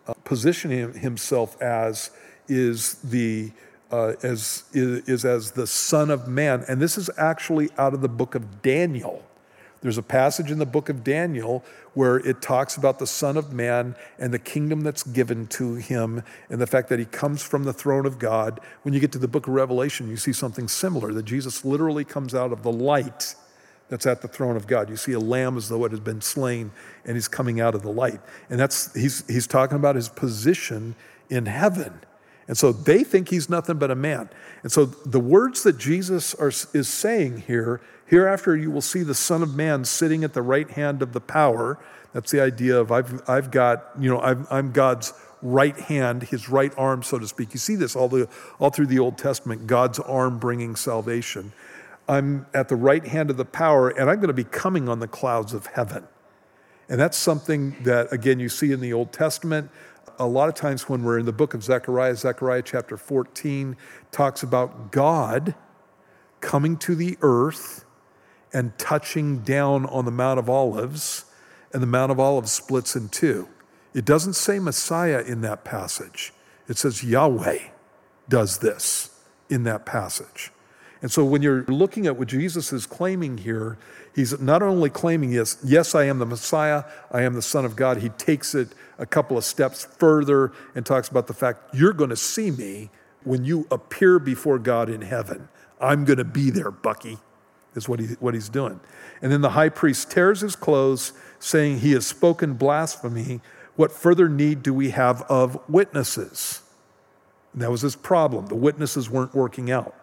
uh, 0.07 0.13
positioning 0.25 0.93
himself 0.93 1.61
as 1.63 2.11
is 2.47 2.97
the 2.97 3.53
uh, 3.91 4.13
as 4.23 4.65
is, 4.75 5.09
is 5.09 5.25
as 5.25 5.53
the 5.53 5.67
Son 5.67 6.11
of 6.11 6.29
Man, 6.29 6.63
and 6.69 6.79
this 6.79 6.99
is 6.99 7.09
actually 7.17 7.71
out 7.79 7.95
of 7.95 8.03
the 8.03 8.09
book 8.11 8.35
of 8.35 8.61
Daniel. 8.61 9.23
There's 9.81 9.97
a 9.97 10.03
passage 10.03 10.51
in 10.51 10.59
the 10.59 10.67
book 10.67 10.91
of 10.91 11.03
Daniel 11.03 11.65
where 11.95 12.19
it 12.19 12.43
talks 12.43 12.77
about 12.77 12.99
the 12.99 13.07
Son 13.07 13.39
of 13.39 13.51
Man 13.51 13.97
and 14.19 14.31
the 14.31 14.39
kingdom 14.39 14.83
that's 14.83 15.03
given 15.03 15.47
to 15.47 15.77
him 15.77 16.23
and 16.51 16.61
the 16.61 16.67
fact 16.67 16.91
that 16.91 16.99
he 16.99 17.07
comes 17.07 17.43
from 17.43 17.65
the 17.65 17.73
throne 17.73 18.05
of 18.05 18.19
God. 18.19 18.61
When 18.83 18.93
you 18.93 19.01
get 19.01 19.13
to 19.13 19.19
the 19.19 19.29
book 19.29 19.47
of 19.47 19.55
Revelation, 19.55 20.11
you 20.11 20.19
see 20.19 20.35
something 20.35 20.69
similar 20.69 21.15
that 21.15 21.25
Jesus 21.25 21.65
literally 21.65 22.05
comes 22.05 22.35
out 22.35 22.53
of 22.53 22.63
the 22.63 22.73
light 22.73 23.37
that's 23.89 24.07
at 24.07 24.23
the 24.23 24.29
throne 24.29 24.57
of 24.57 24.67
God. 24.67 24.91
You 24.91 24.97
see 24.97 25.13
a 25.13 25.21
lamb 25.21 25.57
as 25.57 25.69
though 25.69 25.85
it 25.85 25.93
had 25.93 26.05
been 26.05 26.21
slain, 26.21 26.73
and 27.05 27.17
he's 27.17 27.29
coming 27.29 27.61
out 27.61 27.75
of 27.75 27.83
the 27.83 27.91
light. 27.91 28.21
And 28.51 28.59
that's 28.59 28.93
he's 28.95 29.27
he's 29.27 29.47
talking 29.47 29.77
about 29.77 29.97
his 29.97 30.09
position 30.09 30.97
in 31.31 31.47
heaven. 31.47 32.01
And 32.49 32.57
so 32.57 32.73
they 32.73 33.03
think 33.03 33.29
he's 33.29 33.51
nothing 33.51 33.79
but 33.79 33.91
a 33.91 33.97
man. 33.97 34.29
And 34.63 34.71
so 34.71 34.85
the 34.85 35.21
words 35.21 35.63
that 35.65 35.79
Jesus 35.79 36.35
are, 36.35 36.49
is 36.49 36.89
saying 36.89 37.43
here, 37.47 37.81
hereafter 38.07 38.57
you 38.57 38.71
will 38.71 38.81
see 38.81 39.03
the 39.03 39.15
Son 39.15 39.43
of 39.43 39.55
Man 39.55 39.85
sitting 39.85 40.23
at 40.23 40.33
the 40.33 40.43
right 40.43 40.71
hand 40.71 41.03
of 41.03 41.13
the 41.13 41.21
power. 41.21 41.79
That's 42.13 42.31
the 42.31 42.41
idea 42.41 42.79
of 42.79 42.93
I've, 42.93 43.29
I've 43.29 43.51
got, 43.51 43.91
you 43.99 44.09
know, 44.09 44.21
I'm, 44.21 44.47
I'm 44.51 44.73
God's 44.73 45.13
right 45.43 45.79
hand, 45.79 46.23
his 46.23 46.49
right 46.49 46.73
arm, 46.79 47.03
so 47.03 47.19
to 47.19 47.27
speak. 47.29 47.53
You 47.53 47.59
see 47.59 47.75
this 47.75 47.95
all, 47.95 48.09
the, 48.09 48.29
all 48.59 48.71
through 48.71 48.87
the 48.87 48.99
Old 48.99 49.19
Testament, 49.19 49.67
God's 49.67 49.99
arm 49.99 50.39
bringing 50.39 50.77
salvation. 50.77 51.53
I'm 52.09 52.47
at 52.55 52.69
the 52.69 52.77
right 52.77 53.05
hand 53.05 53.31
of 53.31 53.37
the 53.37 53.45
power, 53.45 53.89
and 53.89 54.09
I'm 54.09 54.17
going 54.17 54.29
to 54.29 54.35
be 54.35 54.45
coming 54.45 54.89
on 54.89 55.01
the 55.01 55.09
clouds 55.09 55.53
of 55.53 55.67
heaven. 55.67 56.07
And 56.89 57.01
that's 57.01 57.17
something 57.17 57.77
that, 57.83 58.13
again, 58.13 58.39
you 58.39 58.49
see 58.49 58.71
in 58.71 58.81
the 58.81 58.93
Old 58.93 59.13
Testament. 59.13 59.71
A 60.19 60.27
lot 60.27 60.49
of 60.49 60.55
times 60.55 60.89
when 60.89 61.03
we're 61.03 61.19
in 61.19 61.27
the 61.27 61.33
book 61.33 61.53
of 61.53 61.65
Zechariah, 61.65 62.15
Zechariah 62.15 62.63
chapter 62.63 62.97
14 62.97 63.77
talks 64.13 64.43
about 64.43 64.93
God 64.93 65.55
coming 66.41 66.77
to 66.79 66.95
the 66.95 67.19
earth 67.23 67.85
and 68.53 68.79
touching 68.79 69.41
down 69.41 69.85
on 69.87 70.05
the 70.05 70.11
Mount 70.11 70.39
of 70.39 70.49
Olives, 70.49 71.25
and 71.73 71.83
the 71.83 71.87
Mount 71.87 72.13
of 72.13 72.21
Olives 72.21 72.53
splits 72.53 72.95
in 72.95 73.09
two. 73.09 73.49
It 73.93 74.05
doesn't 74.05 74.35
say 74.35 74.59
Messiah 74.59 75.23
in 75.27 75.41
that 75.41 75.65
passage, 75.65 76.33
it 76.69 76.79
says 76.79 77.03
Yahweh 77.03 77.59
does 78.29 78.59
this 78.59 79.21
in 79.51 79.65
that 79.65 79.85
passage. 79.85 80.53
And 81.03 81.11
so 81.11 81.25
when 81.25 81.43
you're 81.43 81.65
looking 81.65 82.07
at 82.07 82.17
what 82.17 82.29
Jesus 82.29 82.73
is 82.73 82.87
claiming 82.87 83.39
here, 83.39 83.77
he's 84.15 84.41
not 84.41 84.63
only 84.63 84.89
claiming, 84.89 85.33
yes, 85.33 85.59
yes, 85.65 85.95
I 85.95 86.05
am 86.05 86.19
the 86.19 86.27
Messiah, 86.27 86.85
I 87.11 87.23
am 87.23 87.35
the 87.35 87.43
Son 87.43 87.65
of 87.65 87.77
God. 87.77 87.99
He 87.99 88.09
takes 88.11 88.55
it 88.55 88.69
a 88.99 89.07
couple 89.07 89.37
of 89.37 89.45
steps 89.45 89.85
further 89.85 90.53
and 90.75 90.87
talks 90.87 91.09
about 91.09 91.27
the 91.27 91.35
fact 91.35 91.75
you're 91.75 91.93
going 91.93 92.11
to 92.11 92.17
see 92.17 92.51
me 92.51 92.91
when 93.25 93.45
you 93.45 93.67
appear 93.71 94.19
before 94.19 94.59
God 94.59 94.89
in 94.89 95.03
heaven. 95.03 95.49
I'm 95.81 96.05
going 96.05 96.19
to 96.19 96.25
be 96.25 96.51
there, 96.51 96.71
Bucky, 96.71 97.19
is 97.75 97.89
what, 97.89 98.01
he, 98.01 98.07
what 98.21 98.33
he's 98.33 98.49
doing. 98.49 98.81
And 99.21 99.31
then 99.31 99.43
the 99.43 99.51
high 99.51 99.69
priest 99.69 100.11
tears 100.11 100.41
his 100.41 100.57
clothes, 100.57 101.13
saying, 101.39 101.81
He 101.81 101.93
has 101.93 102.07
spoken 102.07 102.55
blasphemy. 102.55 103.41
What 103.75 103.93
further 103.93 104.29
need 104.29 104.63
do 104.63 104.73
we 104.73 104.91
have 104.91 105.23
of 105.23 105.59
witnesses? 105.69 106.63
And 107.53 107.61
that 107.61 107.71
was 107.71 107.83
his 107.83 107.97
problem. 107.97 108.47
The 108.47 108.55
witnesses 108.55 109.11
weren't 109.11 109.35
working 109.35 109.71
out. 109.71 109.95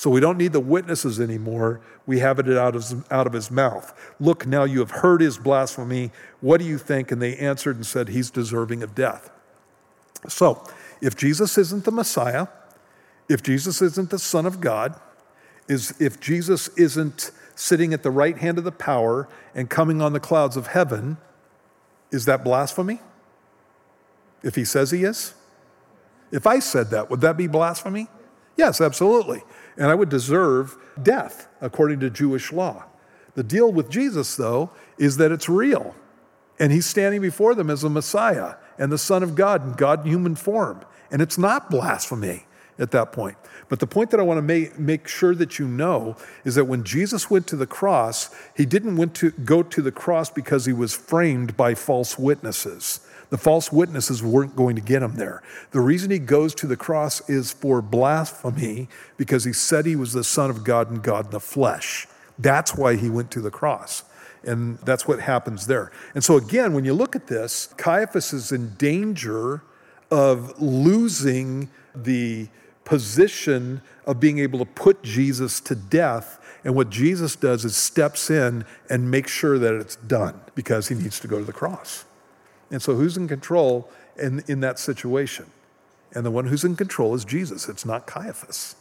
So 0.00 0.08
we 0.08 0.18
don't 0.18 0.38
need 0.38 0.54
the 0.54 0.60
witnesses 0.60 1.20
anymore. 1.20 1.82
We 2.06 2.20
have 2.20 2.38
it 2.38 2.48
out 2.48 2.74
of, 2.74 3.12
out 3.12 3.26
of 3.26 3.34
his 3.34 3.50
mouth. 3.50 3.92
Look, 4.18 4.46
now 4.46 4.64
you 4.64 4.78
have 4.78 4.90
heard 4.90 5.20
his 5.20 5.36
blasphemy. 5.36 6.10
What 6.40 6.58
do 6.58 6.64
you 6.64 6.78
think? 6.78 7.12
And 7.12 7.20
they 7.20 7.36
answered 7.36 7.76
and 7.76 7.84
said, 7.84 8.08
He's 8.08 8.30
deserving 8.30 8.82
of 8.82 8.94
death. 8.94 9.30
So 10.26 10.66
if 11.02 11.16
Jesus 11.18 11.58
isn't 11.58 11.84
the 11.84 11.90
Messiah, 11.90 12.46
if 13.28 13.42
Jesus 13.42 13.82
isn't 13.82 14.08
the 14.08 14.18
Son 14.18 14.46
of 14.46 14.62
God, 14.62 14.98
is 15.68 15.92
if 16.00 16.18
Jesus 16.18 16.68
isn't 16.78 17.30
sitting 17.54 17.92
at 17.92 18.02
the 18.02 18.10
right 18.10 18.38
hand 18.38 18.56
of 18.56 18.64
the 18.64 18.72
power 18.72 19.28
and 19.54 19.68
coming 19.68 20.00
on 20.00 20.14
the 20.14 20.20
clouds 20.20 20.56
of 20.56 20.68
heaven, 20.68 21.18
is 22.10 22.24
that 22.24 22.42
blasphemy? 22.42 23.00
If 24.42 24.54
he 24.54 24.64
says 24.64 24.92
he 24.92 25.04
is? 25.04 25.34
If 26.32 26.46
I 26.46 26.58
said 26.58 26.88
that, 26.88 27.10
would 27.10 27.20
that 27.20 27.36
be 27.36 27.46
blasphemy? 27.46 28.08
Yes, 28.56 28.80
absolutely. 28.80 29.42
And 29.76 29.86
I 29.86 29.94
would 29.94 30.08
deserve 30.08 30.76
death 31.02 31.48
according 31.60 32.00
to 32.00 32.10
Jewish 32.10 32.52
law. 32.52 32.84
The 33.34 33.42
deal 33.42 33.72
with 33.72 33.90
Jesus, 33.90 34.36
though, 34.36 34.70
is 34.98 35.16
that 35.18 35.32
it's 35.32 35.48
real. 35.48 35.94
And 36.58 36.72
he's 36.72 36.86
standing 36.86 37.22
before 37.22 37.54
them 37.54 37.70
as 37.70 37.82
the 37.82 37.90
Messiah 37.90 38.56
and 38.78 38.90
the 38.92 38.98
Son 38.98 39.22
of 39.22 39.34
God 39.34 39.64
in 39.64 39.72
God 39.74 40.04
in 40.04 40.10
human 40.10 40.34
form. 40.34 40.84
And 41.10 41.22
it's 41.22 41.38
not 41.38 41.70
blasphemy 41.70 42.44
at 42.78 42.90
that 42.90 43.12
point. 43.12 43.36
But 43.68 43.78
the 43.78 43.86
point 43.86 44.10
that 44.10 44.20
I 44.20 44.22
want 44.24 44.38
to 44.38 44.42
make, 44.42 44.78
make 44.78 45.06
sure 45.06 45.34
that 45.34 45.58
you 45.58 45.68
know 45.68 46.16
is 46.44 46.56
that 46.56 46.64
when 46.64 46.82
Jesus 46.82 47.30
went 47.30 47.46
to 47.48 47.56
the 47.56 47.66
cross, 47.66 48.34
he 48.56 48.66
didn't 48.66 48.96
went 48.96 49.14
to, 49.16 49.30
go 49.30 49.62
to 49.62 49.82
the 49.82 49.92
cross 49.92 50.30
because 50.30 50.66
he 50.66 50.72
was 50.72 50.94
framed 50.94 51.56
by 51.56 51.74
false 51.74 52.18
witnesses. 52.18 53.00
The 53.30 53.38
false 53.38 53.72
witnesses 53.72 54.22
weren't 54.22 54.56
going 54.56 54.76
to 54.76 54.82
get 54.82 55.02
him 55.02 55.14
there. 55.14 55.42
The 55.70 55.80
reason 55.80 56.10
he 56.10 56.18
goes 56.18 56.54
to 56.56 56.66
the 56.66 56.76
cross 56.76 57.28
is 57.28 57.52
for 57.52 57.80
blasphemy 57.80 58.88
because 59.16 59.44
he 59.44 59.52
said 59.52 59.86
he 59.86 59.96
was 59.96 60.12
the 60.12 60.24
Son 60.24 60.50
of 60.50 60.64
God 60.64 60.90
and 60.90 61.02
God 61.02 61.26
in 61.26 61.30
the 61.30 61.40
flesh. 61.40 62.06
That's 62.38 62.74
why 62.74 62.96
he 62.96 63.08
went 63.08 63.30
to 63.32 63.40
the 63.40 63.50
cross. 63.50 64.02
And 64.42 64.78
that's 64.78 65.06
what 65.06 65.20
happens 65.20 65.66
there. 65.66 65.92
And 66.14 66.24
so, 66.24 66.36
again, 66.36 66.72
when 66.72 66.84
you 66.84 66.94
look 66.94 67.14
at 67.14 67.26
this, 67.26 67.72
Caiaphas 67.76 68.32
is 68.32 68.52
in 68.52 68.74
danger 68.76 69.62
of 70.10 70.60
losing 70.60 71.70
the 71.94 72.48
position 72.84 73.80
of 74.06 74.18
being 74.18 74.38
able 74.38 74.58
to 74.58 74.64
put 74.64 75.02
Jesus 75.02 75.60
to 75.60 75.74
death. 75.76 76.38
And 76.64 76.74
what 76.74 76.90
Jesus 76.90 77.36
does 77.36 77.64
is 77.64 77.76
steps 77.76 78.30
in 78.30 78.64
and 78.88 79.10
makes 79.10 79.30
sure 79.30 79.58
that 79.58 79.74
it's 79.74 79.96
done 79.96 80.40
because 80.54 80.88
he 80.88 80.94
needs 80.96 81.20
to 81.20 81.28
go 81.28 81.38
to 81.38 81.44
the 81.44 81.52
cross. 81.52 82.04
And 82.70 82.80
so, 82.80 82.94
who's 82.94 83.16
in 83.16 83.28
control 83.28 83.90
in, 84.16 84.42
in 84.46 84.60
that 84.60 84.78
situation? 84.78 85.46
And 86.12 86.26
the 86.26 86.30
one 86.30 86.46
who's 86.46 86.64
in 86.64 86.76
control 86.76 87.14
is 87.14 87.24
Jesus, 87.24 87.68
it's 87.68 87.84
not 87.84 88.06
Caiaphas. 88.06 88.76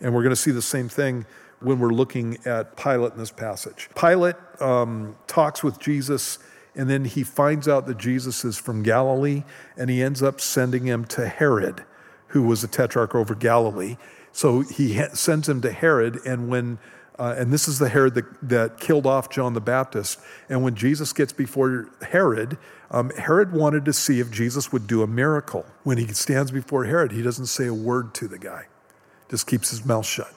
And 0.00 0.14
we're 0.14 0.22
going 0.22 0.30
to 0.30 0.36
see 0.36 0.50
the 0.50 0.62
same 0.62 0.88
thing 0.88 1.26
when 1.60 1.78
we're 1.78 1.92
looking 1.92 2.38
at 2.46 2.76
Pilate 2.76 3.12
in 3.12 3.18
this 3.18 3.30
passage. 3.30 3.88
Pilate 3.94 4.36
um, 4.60 5.16
talks 5.26 5.62
with 5.62 5.78
Jesus, 5.78 6.38
and 6.74 6.90
then 6.90 7.04
he 7.04 7.22
finds 7.22 7.68
out 7.68 7.86
that 7.86 7.98
Jesus 7.98 8.44
is 8.44 8.58
from 8.58 8.82
Galilee, 8.82 9.44
and 9.76 9.88
he 9.88 10.02
ends 10.02 10.22
up 10.22 10.40
sending 10.40 10.84
him 10.84 11.04
to 11.06 11.28
Herod, 11.28 11.84
who 12.28 12.42
was 12.42 12.64
a 12.64 12.68
tetrarch 12.68 13.14
over 13.14 13.34
Galilee. 13.34 13.96
So 14.32 14.60
he 14.60 14.94
ha- 14.94 15.14
sends 15.14 15.48
him 15.48 15.60
to 15.62 15.70
Herod, 15.70 16.18
and 16.26 16.48
when 16.48 16.78
uh, 17.18 17.34
and 17.38 17.52
this 17.52 17.68
is 17.68 17.78
the 17.78 17.88
Herod 17.88 18.14
that, 18.14 18.24
that 18.48 18.80
killed 18.80 19.06
off 19.06 19.30
John 19.30 19.54
the 19.54 19.60
Baptist. 19.60 20.18
And 20.48 20.64
when 20.64 20.74
Jesus 20.74 21.12
gets 21.12 21.32
before 21.32 21.88
Herod, 22.02 22.58
um, 22.90 23.10
Herod 23.10 23.52
wanted 23.52 23.84
to 23.84 23.92
see 23.92 24.18
if 24.18 24.30
Jesus 24.30 24.72
would 24.72 24.86
do 24.86 25.02
a 25.02 25.06
miracle. 25.06 25.64
When 25.84 25.98
he 25.98 26.08
stands 26.08 26.50
before 26.50 26.84
Herod, 26.84 27.12
he 27.12 27.22
doesn't 27.22 27.46
say 27.46 27.66
a 27.66 27.74
word 27.74 28.14
to 28.14 28.28
the 28.28 28.38
guy, 28.38 28.66
just 29.30 29.46
keeps 29.46 29.70
his 29.70 29.84
mouth 29.84 30.06
shut. 30.06 30.32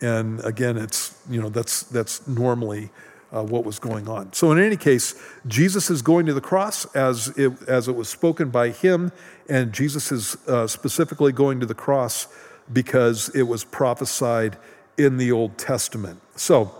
And 0.00 0.42
again, 0.44 0.78
it's, 0.78 1.16
you 1.28 1.40
know, 1.40 1.48
that's, 1.48 1.82
that's 1.84 2.26
normally 2.26 2.90
uh, 3.30 3.42
what 3.42 3.64
was 3.64 3.78
going 3.78 4.08
on. 4.08 4.32
So, 4.32 4.50
in 4.52 4.58
any 4.58 4.76
case, 4.76 5.14
Jesus 5.46 5.90
is 5.90 6.02
going 6.02 6.26
to 6.26 6.34
the 6.34 6.40
cross 6.40 6.84
as 6.94 7.28
it, 7.38 7.52
as 7.66 7.88
it 7.88 7.94
was 7.94 8.08
spoken 8.08 8.50
by 8.50 8.70
him, 8.70 9.12
and 9.48 9.72
Jesus 9.72 10.12
is 10.12 10.36
uh, 10.48 10.66
specifically 10.66 11.32
going 11.32 11.60
to 11.60 11.66
the 11.66 11.74
cross 11.74 12.28
because 12.72 13.28
it 13.30 13.42
was 13.42 13.64
prophesied 13.64 14.56
in 14.96 15.16
the 15.16 15.32
Old 15.32 15.58
Testament. 15.58 16.20
So, 16.36 16.72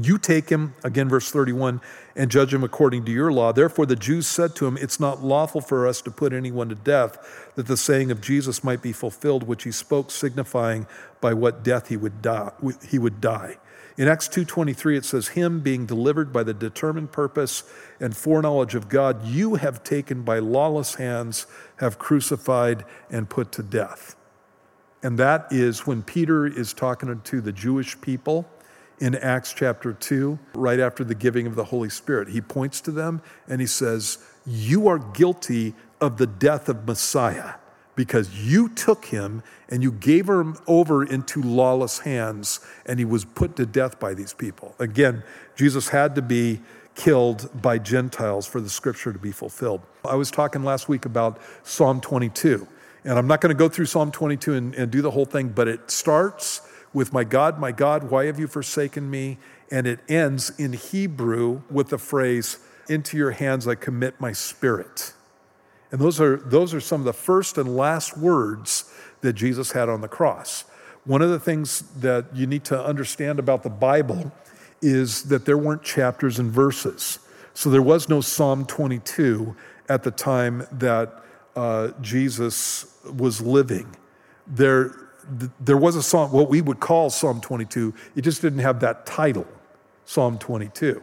you 0.00 0.18
take 0.18 0.48
him, 0.48 0.74
again, 0.82 1.08
verse 1.08 1.30
31, 1.30 1.80
and 2.16 2.30
judge 2.30 2.52
him 2.52 2.64
according 2.64 3.04
to 3.04 3.12
your 3.12 3.32
law. 3.32 3.52
Therefore, 3.52 3.86
the 3.86 3.94
Jews 3.94 4.26
said 4.26 4.56
to 4.56 4.66
him, 4.66 4.76
It's 4.76 4.98
not 4.98 5.22
lawful 5.22 5.60
for 5.60 5.86
us 5.86 6.02
to 6.02 6.10
put 6.10 6.32
anyone 6.32 6.68
to 6.68 6.74
death, 6.74 7.52
that 7.54 7.68
the 7.68 7.76
saying 7.76 8.10
of 8.10 8.20
Jesus 8.20 8.64
might 8.64 8.82
be 8.82 8.92
fulfilled, 8.92 9.44
which 9.44 9.62
he 9.62 9.70
spoke, 9.70 10.10
signifying 10.10 10.88
by 11.20 11.32
what 11.32 11.62
death 11.62 11.88
he 11.88 11.96
would 11.96 12.22
die. 12.22 12.50
He 12.88 12.98
would 12.98 13.20
die. 13.20 13.58
In 13.96 14.08
Acts 14.08 14.26
2:23 14.26 14.96
it 14.96 15.04
says 15.04 15.28
him 15.28 15.60
being 15.60 15.86
delivered 15.86 16.32
by 16.32 16.42
the 16.42 16.52
determined 16.52 17.12
purpose 17.12 17.62
and 18.00 18.16
foreknowledge 18.16 18.74
of 18.74 18.88
God 18.88 19.24
you 19.24 19.54
have 19.54 19.84
taken 19.84 20.22
by 20.22 20.40
lawless 20.40 20.96
hands 20.96 21.46
have 21.76 21.96
crucified 21.96 22.84
and 23.08 23.30
put 23.30 23.52
to 23.52 23.62
death. 23.62 24.16
And 25.04 25.18
that 25.18 25.48
is 25.50 25.86
when 25.86 26.02
Peter 26.02 26.46
is 26.46 26.72
talking 26.72 27.20
to 27.20 27.40
the 27.42 27.52
Jewish 27.52 28.00
people 28.00 28.48
in 29.00 29.14
Acts 29.16 29.52
chapter 29.52 29.92
2, 29.92 30.38
right 30.54 30.80
after 30.80 31.04
the 31.04 31.14
giving 31.14 31.46
of 31.46 31.56
the 31.56 31.64
Holy 31.64 31.90
Spirit. 31.90 32.28
He 32.28 32.40
points 32.40 32.80
to 32.80 32.90
them 32.90 33.20
and 33.46 33.60
he 33.60 33.66
says, 33.66 34.18
You 34.46 34.88
are 34.88 34.98
guilty 34.98 35.74
of 36.00 36.16
the 36.16 36.26
death 36.26 36.70
of 36.70 36.86
Messiah 36.86 37.54
because 37.96 38.46
you 38.46 38.70
took 38.70 39.04
him 39.04 39.42
and 39.68 39.82
you 39.82 39.92
gave 39.92 40.26
him 40.26 40.56
over 40.66 41.04
into 41.04 41.42
lawless 41.42 41.98
hands 41.98 42.60
and 42.86 42.98
he 42.98 43.04
was 43.04 43.26
put 43.26 43.56
to 43.56 43.66
death 43.66 44.00
by 44.00 44.14
these 44.14 44.32
people. 44.32 44.74
Again, 44.78 45.22
Jesus 45.54 45.88
had 45.88 46.14
to 46.14 46.22
be 46.22 46.62
killed 46.94 47.50
by 47.60 47.76
Gentiles 47.78 48.46
for 48.46 48.60
the 48.60 48.70
scripture 48.70 49.12
to 49.12 49.18
be 49.18 49.32
fulfilled. 49.32 49.82
I 50.04 50.14
was 50.14 50.30
talking 50.30 50.64
last 50.64 50.88
week 50.88 51.04
about 51.04 51.40
Psalm 51.62 52.00
22, 52.00 52.66
and 53.04 53.18
I'm 53.18 53.26
not 53.26 53.40
going 53.40 53.54
to 53.54 53.58
go 53.58 53.68
through 53.68 53.86
Psalm 53.86 54.10
22 54.10 54.54
and, 54.54 54.74
and 54.74 54.90
do 54.90 55.02
the 55.02 55.10
whole 55.10 55.26
thing, 55.26 55.50
but 55.50 55.68
it 55.68 55.90
starts 55.90 56.62
with, 56.92 57.12
My 57.12 57.24
God, 57.24 57.58
my 57.58 57.70
God, 57.70 58.10
why 58.10 58.26
have 58.26 58.38
you 58.38 58.46
forsaken 58.46 59.10
me? 59.10 59.38
And 59.70 59.86
it 59.86 60.00
ends 60.08 60.50
in 60.58 60.72
Hebrew 60.72 61.62
with 61.70 61.90
the 61.90 61.98
phrase, 61.98 62.58
Into 62.88 63.16
your 63.16 63.32
hands 63.32 63.68
I 63.68 63.74
commit 63.74 64.20
my 64.20 64.32
spirit. 64.32 65.12
And 65.90 66.00
those 66.00 66.20
are, 66.20 66.38
those 66.38 66.72
are 66.72 66.80
some 66.80 67.02
of 67.02 67.04
the 67.04 67.12
first 67.12 67.58
and 67.58 67.76
last 67.76 68.16
words 68.16 68.90
that 69.20 69.34
Jesus 69.34 69.72
had 69.72 69.88
on 69.88 70.00
the 70.00 70.08
cross. 70.08 70.64
One 71.04 71.20
of 71.20 71.30
the 71.30 71.38
things 71.38 71.82
that 72.00 72.34
you 72.34 72.46
need 72.46 72.64
to 72.64 72.82
understand 72.82 73.38
about 73.38 73.62
the 73.62 73.70
Bible 73.70 74.32
is 74.80 75.24
that 75.24 75.44
there 75.44 75.58
weren't 75.58 75.82
chapters 75.82 76.38
and 76.38 76.50
verses. 76.50 77.18
So 77.52 77.70
there 77.70 77.82
was 77.82 78.08
no 78.08 78.20
Psalm 78.20 78.64
22 78.66 79.54
at 79.88 80.02
the 80.02 80.10
time 80.10 80.66
that 80.72 81.23
uh, 81.56 81.90
Jesus 82.00 82.98
was 83.16 83.40
living. 83.40 83.94
There, 84.46 84.94
there 85.60 85.76
was 85.76 85.96
a 85.96 86.02
psalm, 86.02 86.32
what 86.32 86.48
we 86.48 86.60
would 86.60 86.80
call 86.80 87.10
Psalm 87.10 87.40
22, 87.40 87.94
it 88.16 88.22
just 88.22 88.42
didn't 88.42 88.58
have 88.60 88.80
that 88.80 89.06
title, 89.06 89.46
Psalm 90.04 90.38
22. 90.38 91.02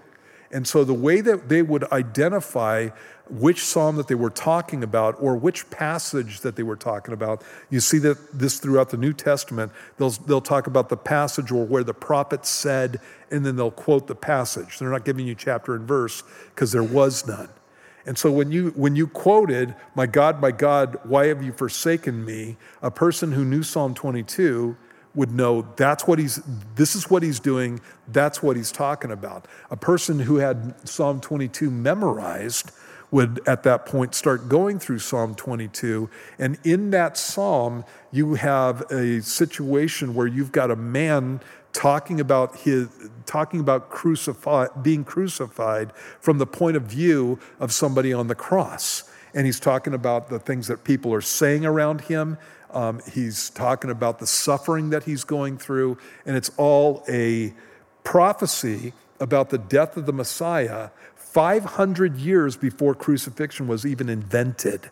And 0.52 0.68
so 0.68 0.84
the 0.84 0.94
way 0.94 1.22
that 1.22 1.50
they 1.50 1.62
would 1.62 1.90
identify 1.92 2.90
which 3.30 3.64
psalm 3.64 3.96
that 3.96 4.08
they 4.10 4.16
were 4.16 4.30
talking 4.30 4.84
about 4.84 5.16
or 5.20 5.38
which 5.38 5.70
passage 5.70 6.42
that 6.42 6.58
they 6.58 6.64
were 6.64 6.76
talking 6.76 7.14
about, 7.14 7.44
you 7.70 7.80
see 7.80 7.98
that 8.00 8.18
this 8.38 8.60
throughout 8.60 8.90
the 8.90 8.98
New 8.98 9.14
Testament. 9.14 9.72
They'll, 9.98 10.10
they'll 10.10 10.42
talk 10.42 10.68
about 10.68 10.90
the 10.90 10.98
passage 10.98 11.52
or 11.52 11.66
where 11.66 11.84
the 11.84 11.94
prophet 11.94 12.46
said, 12.46 13.00
and 13.32 13.46
then 13.46 13.56
they'll 13.56 13.72
quote 13.72 14.08
the 14.08 14.16
passage. 14.16 14.78
They're 14.78 14.90
not 14.90 15.06
giving 15.06 15.26
you 15.26 15.36
chapter 15.36 15.76
and 15.76 15.88
verse 15.88 16.24
because 16.50 16.74
there 16.74 16.84
was 16.84 17.26
none. 17.26 17.48
And 18.06 18.18
so 18.18 18.32
when 18.32 18.52
you 18.52 18.72
when 18.76 18.96
you 18.96 19.08
quoted, 19.08 19.76
"My 19.96 20.06
God, 20.06 20.42
my 20.42 20.52
God, 20.52 21.00
why 21.04 21.28
have 21.28 21.44
you 21.44 21.52
forsaken 21.52 22.26
me?" 22.26 22.58
a 22.82 22.92
person 22.92 23.32
who 23.34 23.46
knew 23.46 23.64
Psalm 23.64 23.94
22 23.94 24.76
would 25.14 25.32
know 25.32 25.68
that's 25.76 26.08
what 26.08 26.20
he's 26.20 26.42
this 26.76 26.96
is 26.96 27.10
what 27.10 27.24
he's 27.24 27.40
doing, 27.40 27.80
that's 28.08 28.42
what 28.42 28.56
he's 28.56 28.72
talking 28.72 29.12
about. 29.12 29.48
A 29.70 29.78
person 29.78 30.20
who 30.20 30.38
had 30.38 30.88
Psalm 30.88 31.20
22 31.20 31.70
memorized 31.70 32.72
would 33.12 33.42
at 33.46 33.64
that 33.64 33.86
point 33.86 34.16
start 34.16 34.48
going 34.48 34.80
through 34.80 35.00
Psalm 35.00 35.36
22. 35.36 36.10
And 36.40 36.58
in 36.64 36.92
that 36.92 37.18
psalm, 37.18 37.84
you 38.12 38.36
have 38.36 38.90
a 38.90 39.22
situation 39.22 40.16
where 40.16 40.28
you've 40.28 40.54
got 40.54 40.72
a 40.72 40.78
man 40.78 41.42
talking 41.74 42.20
about 42.20 42.58
his 42.60 42.88
talking 43.26 43.60
about 43.60 43.90
crucify, 43.90 44.68
being 44.82 45.04
crucified 45.04 45.94
from 46.20 46.38
the 46.38 46.46
point 46.46 46.76
of 46.76 46.84
view 46.84 47.40
of 47.60 47.72
somebody 47.72 48.12
on 48.12 48.28
the 48.28 48.36
cross. 48.36 49.10
And 49.34 49.46
he's 49.46 49.60
talking 49.60 49.94
about 49.94 50.30
the 50.30 50.40
things 50.40 50.68
that 50.68 50.84
people 50.84 51.14
are 51.14 51.22
saying 51.22 51.66
around 51.66 52.02
him. 52.02 52.38
Um, 52.72 53.02
he's 53.14 53.50
talking 53.50 53.90
about 53.90 54.20
the 54.20 54.28
suffering 54.28 54.90
that 54.90 55.04
he's 55.04 55.24
going 55.24 55.58
through. 55.58 55.98
And 56.26 56.36
it's 56.36 56.52
all 56.58 57.06
a 57.08 57.54
prophecy 58.04 58.94
about 59.22 59.52
the 59.52 59.58
death 59.58 59.96
of 59.96 60.06
the 60.06 60.14
messiah 60.14 60.90
500 61.16 62.18
years 62.18 62.58
before 62.58 62.96
crucifixion 62.96 63.68
was 63.68 63.86
even 63.86 64.10
invented 64.10 64.90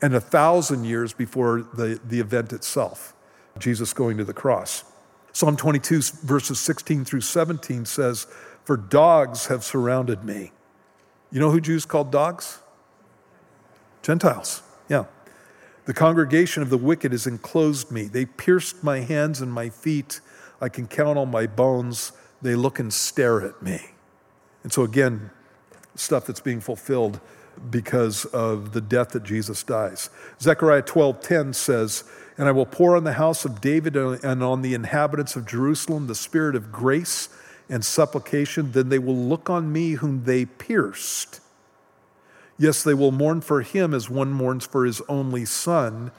and 0.00 0.14
a 0.14 0.20
thousand 0.20 0.84
years 0.84 1.12
before 1.12 1.62
the, 1.74 2.00
the 2.06 2.20
event 2.20 2.52
itself 2.52 3.14
jesus 3.58 3.92
going 3.92 4.16
to 4.16 4.24
the 4.24 4.32
cross 4.32 4.84
Psalm 5.32 5.56
22, 5.56 6.00
verses 6.24 6.58
16 6.58 7.04
through 7.04 7.20
17 7.20 7.84
says, 7.84 8.26
For 8.64 8.76
dogs 8.76 9.46
have 9.46 9.64
surrounded 9.64 10.24
me. 10.24 10.52
You 11.30 11.40
know 11.40 11.50
who 11.50 11.60
Jews 11.60 11.84
called 11.84 12.10
dogs? 12.10 12.58
Gentiles, 14.02 14.62
yeah. 14.88 15.04
The 15.84 15.94
congregation 15.94 16.62
of 16.62 16.70
the 16.70 16.76
wicked 16.76 17.12
has 17.12 17.26
enclosed 17.26 17.90
me. 17.90 18.04
They 18.04 18.24
pierced 18.24 18.82
my 18.82 19.00
hands 19.00 19.40
and 19.40 19.52
my 19.52 19.68
feet. 19.68 20.20
I 20.60 20.68
can 20.68 20.86
count 20.86 21.18
on 21.18 21.30
my 21.30 21.46
bones. 21.46 22.12
They 22.42 22.54
look 22.54 22.78
and 22.78 22.92
stare 22.92 23.40
at 23.42 23.62
me. 23.62 23.80
And 24.62 24.72
so, 24.72 24.82
again, 24.82 25.30
stuff 25.94 26.26
that's 26.26 26.40
being 26.40 26.60
fulfilled 26.60 27.20
because 27.70 28.24
of 28.26 28.72
the 28.72 28.80
death 28.80 29.10
that 29.10 29.24
Jesus 29.24 29.62
dies. 29.62 30.10
Zechariah 30.40 30.82
12:10 30.82 31.54
says, 31.54 32.04
and 32.40 32.48
I 32.48 32.52
will 32.52 32.64
pour 32.64 32.96
on 32.96 33.04
the 33.04 33.12
house 33.12 33.44
of 33.44 33.60
David 33.60 33.96
and 33.96 34.42
on 34.42 34.62
the 34.62 34.72
inhabitants 34.72 35.36
of 35.36 35.44
Jerusalem 35.44 36.06
the 36.06 36.14
spirit 36.14 36.56
of 36.56 36.72
grace 36.72 37.28
and 37.68 37.84
supplication. 37.84 38.72
Then 38.72 38.88
they 38.88 38.98
will 38.98 39.14
look 39.14 39.50
on 39.50 39.70
me 39.70 39.90
whom 39.92 40.24
they 40.24 40.46
pierced. 40.46 41.40
Yes, 42.58 42.82
they 42.82 42.94
will 42.94 43.12
mourn 43.12 43.42
for 43.42 43.60
him 43.60 43.92
as 43.92 44.08
one 44.08 44.32
mourns 44.32 44.64
for 44.64 44.86
his 44.86 45.02
only 45.06 45.44
son, 45.44 46.12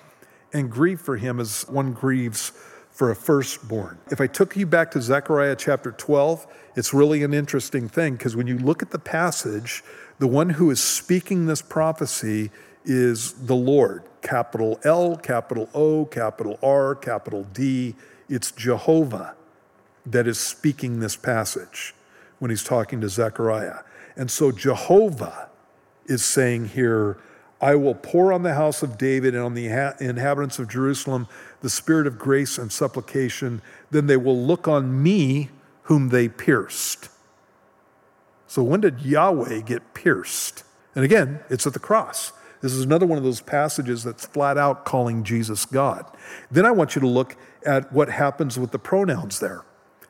and 0.54 0.70
grieve 0.70 1.02
for 1.02 1.18
him 1.18 1.40
as 1.40 1.66
one 1.68 1.92
grieves 1.92 2.52
for 2.92 3.10
a 3.10 3.16
firstborn. 3.16 3.98
If 4.12 4.22
I 4.22 4.28
took 4.28 4.56
you 4.56 4.68
back 4.68 4.92
to 4.92 5.02
Zechariah 5.02 5.56
chapter 5.56 5.92
12, 5.92 6.46
it's 6.76 6.94
really 6.94 7.24
an 7.24 7.34
interesting 7.34 7.90
thing 7.90 8.14
because 8.14 8.36
when 8.36 8.46
you 8.46 8.60
look 8.60 8.84
at 8.84 8.92
the 8.92 9.00
passage, 9.00 9.84
the 10.20 10.28
one 10.28 10.52
who 10.52 10.70
is 10.70 10.80
speaking 10.80 11.48
this 11.48 11.64
prophecy 11.64 12.52
is 12.86 13.34
the 13.34 13.56
Lord 13.56 14.04
capital 14.22 14.80
L, 14.84 15.16
capital 15.18 15.70
O, 15.74 16.06
capital 16.06 16.60
R, 16.62 16.96
capital 16.96 17.46
D. 17.54 17.96
It's 18.30 18.52
Jehovah 18.52 19.36
that 20.06 20.28
is 20.28 20.40
speaking 20.40 21.00
this 21.00 21.16
passage 21.16 21.94
when 22.40 22.50
he's 22.50 22.64
talking 22.64 23.02
to 23.02 23.10
Zechariah. 23.10 23.80
And 24.16 24.32
so 24.32 24.52
Jehovah 24.52 25.50
is 26.06 26.24
saying 26.24 26.70
here, 26.70 27.18
I 27.62 27.76
will 27.76 27.94
pour 27.94 28.34
on 28.34 28.42
the 28.42 28.56
house 28.56 28.82
of 28.82 28.98
David 28.98 29.36
and 29.36 29.44
on 29.44 29.54
the 29.54 29.68
inhabitants 30.00 30.58
of 30.58 30.68
Jerusalem 30.68 31.28
the 31.62 31.70
spirit 31.70 32.08
of 32.08 32.18
grace 32.18 32.58
and 32.58 32.72
supplication. 32.72 33.62
Then 33.92 34.08
they 34.08 34.18
will 34.18 34.38
look 34.38 34.68
on 34.68 35.02
me 35.02 35.50
whom 35.84 36.10
they 36.10 36.28
pierced. 36.28 37.10
So 38.48 38.64
when 38.64 38.82
did 38.82 39.02
Yahweh 39.02 39.62
get 39.62 39.94
pierced? 39.94 40.64
And 40.96 41.06
again, 41.06 41.40
it's 41.50 41.68
at 41.68 41.74
the 41.74 41.80
cross. 41.80 42.34
This 42.62 42.74
is 42.74 42.84
another 42.84 43.06
one 43.06 43.18
of 43.18 43.24
those 43.24 43.42
passages 43.42 44.04
that's 44.04 44.26
flat 44.26 44.58
out 44.58 44.86
calling 44.86 45.24
Jesus 45.24 45.66
God. 45.66 46.06
Then 46.50 46.66
I 46.66 46.72
want 46.72 46.96
you 46.96 47.02
to 47.02 47.08
look 47.08 47.36
at 47.66 47.92
what 47.92 48.10
happens 48.10 48.60
with 48.60 48.72
the 48.72 48.80
pronouns 48.80 49.40
there. 49.40 49.64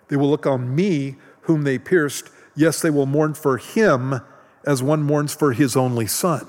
They 0.10 0.18
will 0.18 0.30
look 0.30 0.46
on 0.46 0.76
me, 0.76 1.16
whom 1.42 1.64
they 1.64 1.80
pierced. 1.80 2.30
Yes, 2.56 2.82
they 2.82 2.90
will 2.90 3.06
mourn 3.06 3.34
for 3.34 3.58
him 3.58 4.20
as 4.66 4.84
one 4.84 5.02
mourns 5.02 5.34
for 5.34 5.54
his 5.54 5.76
only 5.78 6.08
son. 6.08 6.48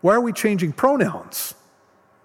Why 0.00 0.14
are 0.14 0.20
we 0.20 0.32
changing 0.32 0.72
pronouns 0.72 1.54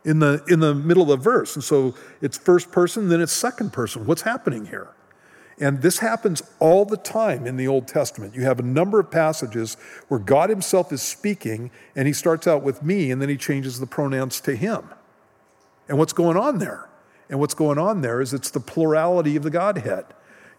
in 0.03 0.19
the, 0.19 0.43
in 0.47 0.59
the 0.59 0.73
middle 0.73 1.03
of 1.03 1.09
the 1.09 1.17
verse? 1.17 1.55
And 1.55 1.63
so 1.63 1.95
it's 2.21 2.37
first 2.37 2.71
person, 2.71 3.09
then 3.09 3.21
it's 3.21 3.31
second 3.31 3.71
person. 3.71 4.05
What's 4.05 4.23
happening 4.23 4.65
here? 4.65 4.89
And 5.59 5.81
this 5.81 5.99
happens 5.99 6.41
all 6.59 6.85
the 6.85 6.97
time 6.97 7.45
in 7.45 7.57
the 7.57 7.67
Old 7.67 7.87
Testament. 7.87 8.33
You 8.33 8.43
have 8.43 8.59
a 8.59 8.63
number 8.63 8.99
of 8.99 9.11
passages 9.11 9.75
where 10.07 10.19
God 10.19 10.49
Himself 10.49 10.93
is 10.93 11.01
speaking, 11.01 11.69
and 11.95 12.07
He 12.07 12.13
starts 12.13 12.47
out 12.47 12.63
with 12.63 12.81
me, 12.81 13.11
and 13.11 13.21
then 13.21 13.27
He 13.27 13.37
changes 13.37 13.79
the 13.79 13.85
pronouns 13.85 14.39
to 14.41 14.55
Him. 14.55 14.89
And 15.89 15.97
what's 15.97 16.13
going 16.13 16.37
on 16.37 16.59
there? 16.59 16.87
And 17.29 17.39
what's 17.39 17.53
going 17.53 17.77
on 17.77 18.01
there 18.01 18.21
is 18.21 18.33
it's 18.33 18.51
the 18.51 18.59
plurality 18.59 19.35
of 19.35 19.43
the 19.43 19.49
Godhead. 19.49 20.05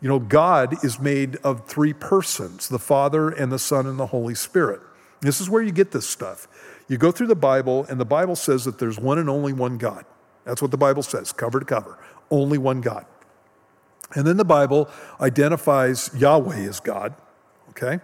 You 0.03 0.09
know, 0.09 0.19
God 0.19 0.85
is 0.85 1.01
made 1.01 1.37
of 1.37 1.67
three 1.67 1.93
persons 1.93 2.69
the 2.69 2.79
Father, 2.79 3.31
and 3.31 3.51
the 3.51 3.59
Son, 3.59 3.87
and 3.87 3.99
the 3.99 4.07
Holy 4.07 4.35
Spirit. 4.35 4.81
This 5.21 5.41
is 5.41 5.49
where 5.49 5.63
you 5.63 5.73
get 5.73 5.93
this 5.93 6.09
stuff. 6.09 6.47
You 6.89 6.99
go 6.99 7.11
through 7.11 7.29
the 7.29 7.35
Bible, 7.35 7.87
and 7.89 8.01
the 8.01 8.05
Bible 8.05 8.37
says 8.37 8.65
that 8.65 8.79
there's 8.79 8.99
one 8.99 9.19
and 9.19 9.31
only 9.31 9.53
one 9.53 9.79
God. 9.79 10.05
That's 10.45 10.61
what 10.61 10.71
the 10.71 10.79
Bible 10.79 11.03
says, 11.03 11.33
cover 11.33 11.61
to 11.61 11.67
cover. 11.67 11.99
Only 12.31 12.59
one 12.59 12.81
God. 12.81 13.07
And 14.15 14.27
then 14.27 14.37
the 14.37 14.45
Bible 14.45 14.89
identifies 15.21 16.11
Yahweh 16.17 16.69
as 16.69 16.81
God, 16.81 17.15
okay? 17.71 18.01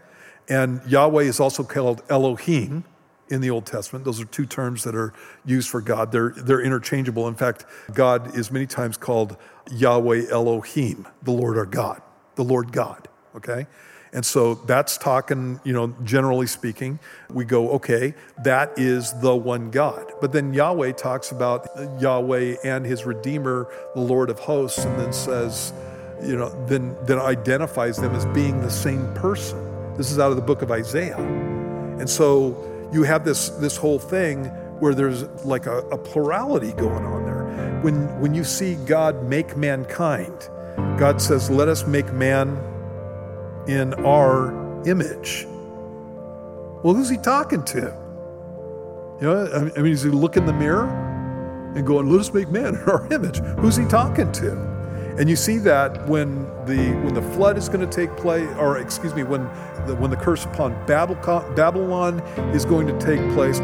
And 0.48 0.80
Yahweh 0.86 1.24
is 1.24 1.40
also 1.40 1.64
called 1.64 2.02
Elohim 2.08 2.84
in 3.28 3.40
the 3.40 3.50
Old 3.50 3.66
Testament. 3.66 4.04
Those 4.04 4.20
are 4.20 4.26
two 4.26 4.46
terms 4.46 4.84
that 4.84 4.94
are 4.94 5.12
used 5.44 5.68
for 5.68 5.80
God. 5.80 6.12
They're, 6.12 6.30
they're 6.36 6.60
interchangeable. 6.60 7.26
In 7.26 7.34
fact, 7.34 7.64
God 7.92 8.36
is 8.36 8.52
many 8.52 8.66
times 8.66 8.96
called 8.96 9.36
Yahweh 9.70 10.30
Elohim, 10.30 11.06
the 11.22 11.32
Lord 11.32 11.58
our 11.58 11.66
God, 11.66 12.00
the 12.36 12.44
Lord 12.44 12.72
God, 12.72 13.08
okay? 13.34 13.66
And 14.12 14.24
so 14.24 14.54
that's 14.54 14.96
talking, 14.96 15.60
you 15.64 15.72
know, 15.72 15.94
generally 16.04 16.46
speaking, 16.46 17.00
we 17.30 17.44
go, 17.44 17.70
okay, 17.72 18.14
that 18.44 18.72
is 18.78 19.12
the 19.20 19.34
one 19.34 19.70
God. 19.70 20.12
But 20.20 20.32
then 20.32 20.54
Yahweh 20.54 20.92
talks 20.92 21.32
about 21.32 21.68
Yahweh 22.00 22.56
and 22.64 22.86
his 22.86 23.04
Redeemer, 23.04 23.68
the 23.94 24.00
Lord 24.00 24.30
of 24.30 24.38
hosts, 24.38 24.84
and 24.84 24.98
then 24.98 25.12
says, 25.12 25.72
you 26.22 26.36
know, 26.36 26.48
then, 26.66 26.96
then 27.02 27.18
identifies 27.18 27.96
them 27.96 28.14
as 28.14 28.24
being 28.26 28.60
the 28.60 28.70
same 28.70 29.12
person. 29.14 29.94
This 29.96 30.10
is 30.10 30.18
out 30.18 30.30
of 30.30 30.36
the 30.36 30.42
book 30.42 30.62
of 30.62 30.70
Isaiah. 30.70 31.18
And 31.18 32.08
so 32.08 32.88
you 32.92 33.02
have 33.02 33.24
this, 33.24 33.50
this 33.50 33.76
whole 33.76 33.98
thing 33.98 34.46
where 34.80 34.94
there's 34.94 35.22
like 35.44 35.66
a, 35.66 35.78
a 35.88 35.98
plurality 35.98 36.72
going 36.72 37.04
on 37.04 37.24
there. 37.24 37.80
When, 37.82 38.20
when 38.20 38.34
you 38.34 38.44
see 38.44 38.74
God 38.74 39.24
make 39.24 39.56
mankind, 39.56 40.48
God 40.98 41.20
says, 41.20 41.50
Let 41.50 41.68
us 41.68 41.86
make 41.86 42.12
man 42.12 42.58
in 43.66 43.94
our 43.94 44.82
image. 44.86 45.46
Well, 46.82 46.94
who's 46.94 47.08
he 47.08 47.16
talking 47.16 47.64
to? 47.64 47.96
You 49.20 49.26
know, 49.26 49.72
I 49.76 49.80
mean, 49.80 49.92
is 49.92 50.02
he 50.02 50.10
looking 50.10 50.42
in 50.42 50.46
the 50.46 50.52
mirror 50.52 50.88
and 51.74 51.86
going, 51.86 52.10
Let 52.10 52.20
us 52.20 52.32
make 52.32 52.48
man 52.50 52.74
in 52.74 52.82
our 52.82 53.06
image? 53.12 53.38
Who's 53.58 53.76
he 53.76 53.86
talking 53.86 54.30
to? 54.32 54.75
And 55.18 55.30
you 55.30 55.36
see 55.36 55.56
that 55.58 56.06
when 56.06 56.44
the 56.66 56.92
when 57.02 57.14
the 57.14 57.22
flood 57.22 57.56
is 57.56 57.70
going 57.70 57.80
to 57.80 57.90
take 57.90 58.14
place, 58.18 58.48
or 58.58 58.78
excuse 58.78 59.14
me, 59.14 59.22
when 59.22 59.44
the, 59.86 59.94
when 59.94 60.10
the 60.10 60.16
curse 60.16 60.44
upon 60.44 60.72
Babylon 60.86 62.20
is 62.54 62.66
going 62.66 62.86
to 62.86 62.98
take 62.98 63.20
place. 63.32 63.58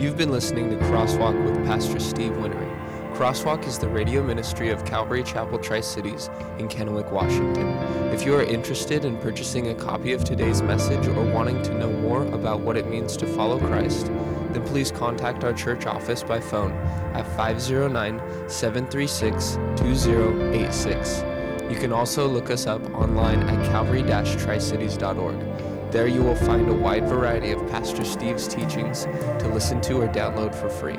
You've 0.00 0.16
been 0.16 0.30
listening 0.30 0.70
to 0.70 0.76
Crosswalk 0.86 1.44
with 1.44 1.62
Pastor 1.66 2.00
Steve 2.00 2.34
Winnery. 2.38 2.70
Crosswalk 3.12 3.66
is 3.66 3.78
the 3.78 3.88
radio 3.88 4.22
ministry 4.22 4.70
of 4.70 4.82
Calvary 4.86 5.22
Chapel 5.22 5.58
Tri 5.58 5.80
Cities 5.80 6.30
in 6.58 6.68
Kennewick, 6.68 7.12
Washington. 7.12 7.68
If 8.14 8.24
you 8.24 8.34
are 8.34 8.42
interested 8.42 9.04
in 9.04 9.18
purchasing 9.18 9.68
a 9.68 9.74
copy 9.74 10.14
of 10.14 10.24
today's 10.24 10.62
message 10.62 11.06
or 11.06 11.22
wanting 11.34 11.60
to 11.64 11.74
know 11.74 11.92
more 11.92 12.22
about 12.28 12.60
what 12.60 12.78
it 12.78 12.88
means 12.88 13.18
to 13.18 13.26
follow 13.26 13.58
Christ, 13.58 14.10
then 14.54 14.64
please 14.64 14.90
contact 14.90 15.44
our 15.44 15.52
church 15.52 15.86
office 15.86 16.22
by 16.22 16.40
phone 16.40 16.72
at 17.14 17.26
509 17.36 18.48
736 18.48 19.56
2086. 19.76 21.24
You 21.70 21.76
can 21.76 21.92
also 21.92 22.26
look 22.26 22.50
us 22.50 22.66
up 22.66 22.84
online 22.94 23.42
at 23.44 23.64
calvary 23.66 24.02
tricities.org. 24.02 25.92
There 25.92 26.06
you 26.06 26.22
will 26.22 26.36
find 26.36 26.68
a 26.68 26.74
wide 26.74 27.08
variety 27.08 27.50
of 27.50 27.68
Pastor 27.68 28.04
Steve's 28.04 28.46
teachings 28.46 29.04
to 29.04 29.48
listen 29.48 29.80
to 29.82 30.00
or 30.02 30.08
download 30.08 30.54
for 30.54 30.68
free. 30.68 30.98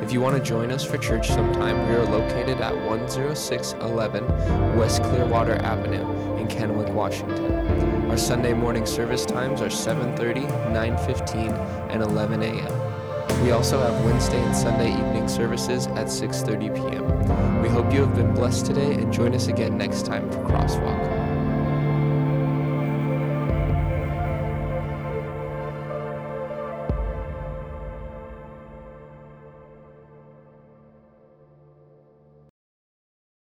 If 0.00 0.12
you 0.12 0.20
want 0.20 0.36
to 0.36 0.42
join 0.42 0.70
us 0.70 0.84
for 0.84 0.96
church 0.96 1.28
sometime, 1.28 1.88
we 1.88 1.94
are 1.94 2.04
located 2.04 2.60
at 2.60 2.72
10611 2.72 4.26
West 4.78 5.02
Clearwater 5.02 5.56
Avenue 5.56 6.36
in 6.36 6.46
Kennewick, 6.46 6.90
Washington. 6.92 8.08
Our 8.08 8.16
Sunday 8.16 8.54
morning 8.54 8.86
service 8.86 9.26
times 9.26 9.60
are 9.60 9.68
7:30, 9.68 10.46
9:15, 10.72 11.52
and 11.90 12.02
11 12.02 12.42
a.m. 12.42 12.87
We 13.42 13.52
also 13.52 13.80
have 13.80 14.04
Wednesday 14.04 14.42
and 14.42 14.54
Sunday 14.54 14.92
evening 14.92 15.28
services 15.28 15.86
at 15.88 16.08
6:30 16.08 16.74
p.m. 16.74 17.62
We 17.62 17.68
hope 17.68 17.92
you 17.92 18.00
have 18.00 18.14
been 18.14 18.34
blessed 18.34 18.66
today 18.66 18.94
and 18.94 19.12
join 19.12 19.34
us 19.34 19.48
again 19.48 19.78
next 19.78 20.06
time 20.06 20.30
for 20.30 20.38
Crosswalk. 20.44 21.07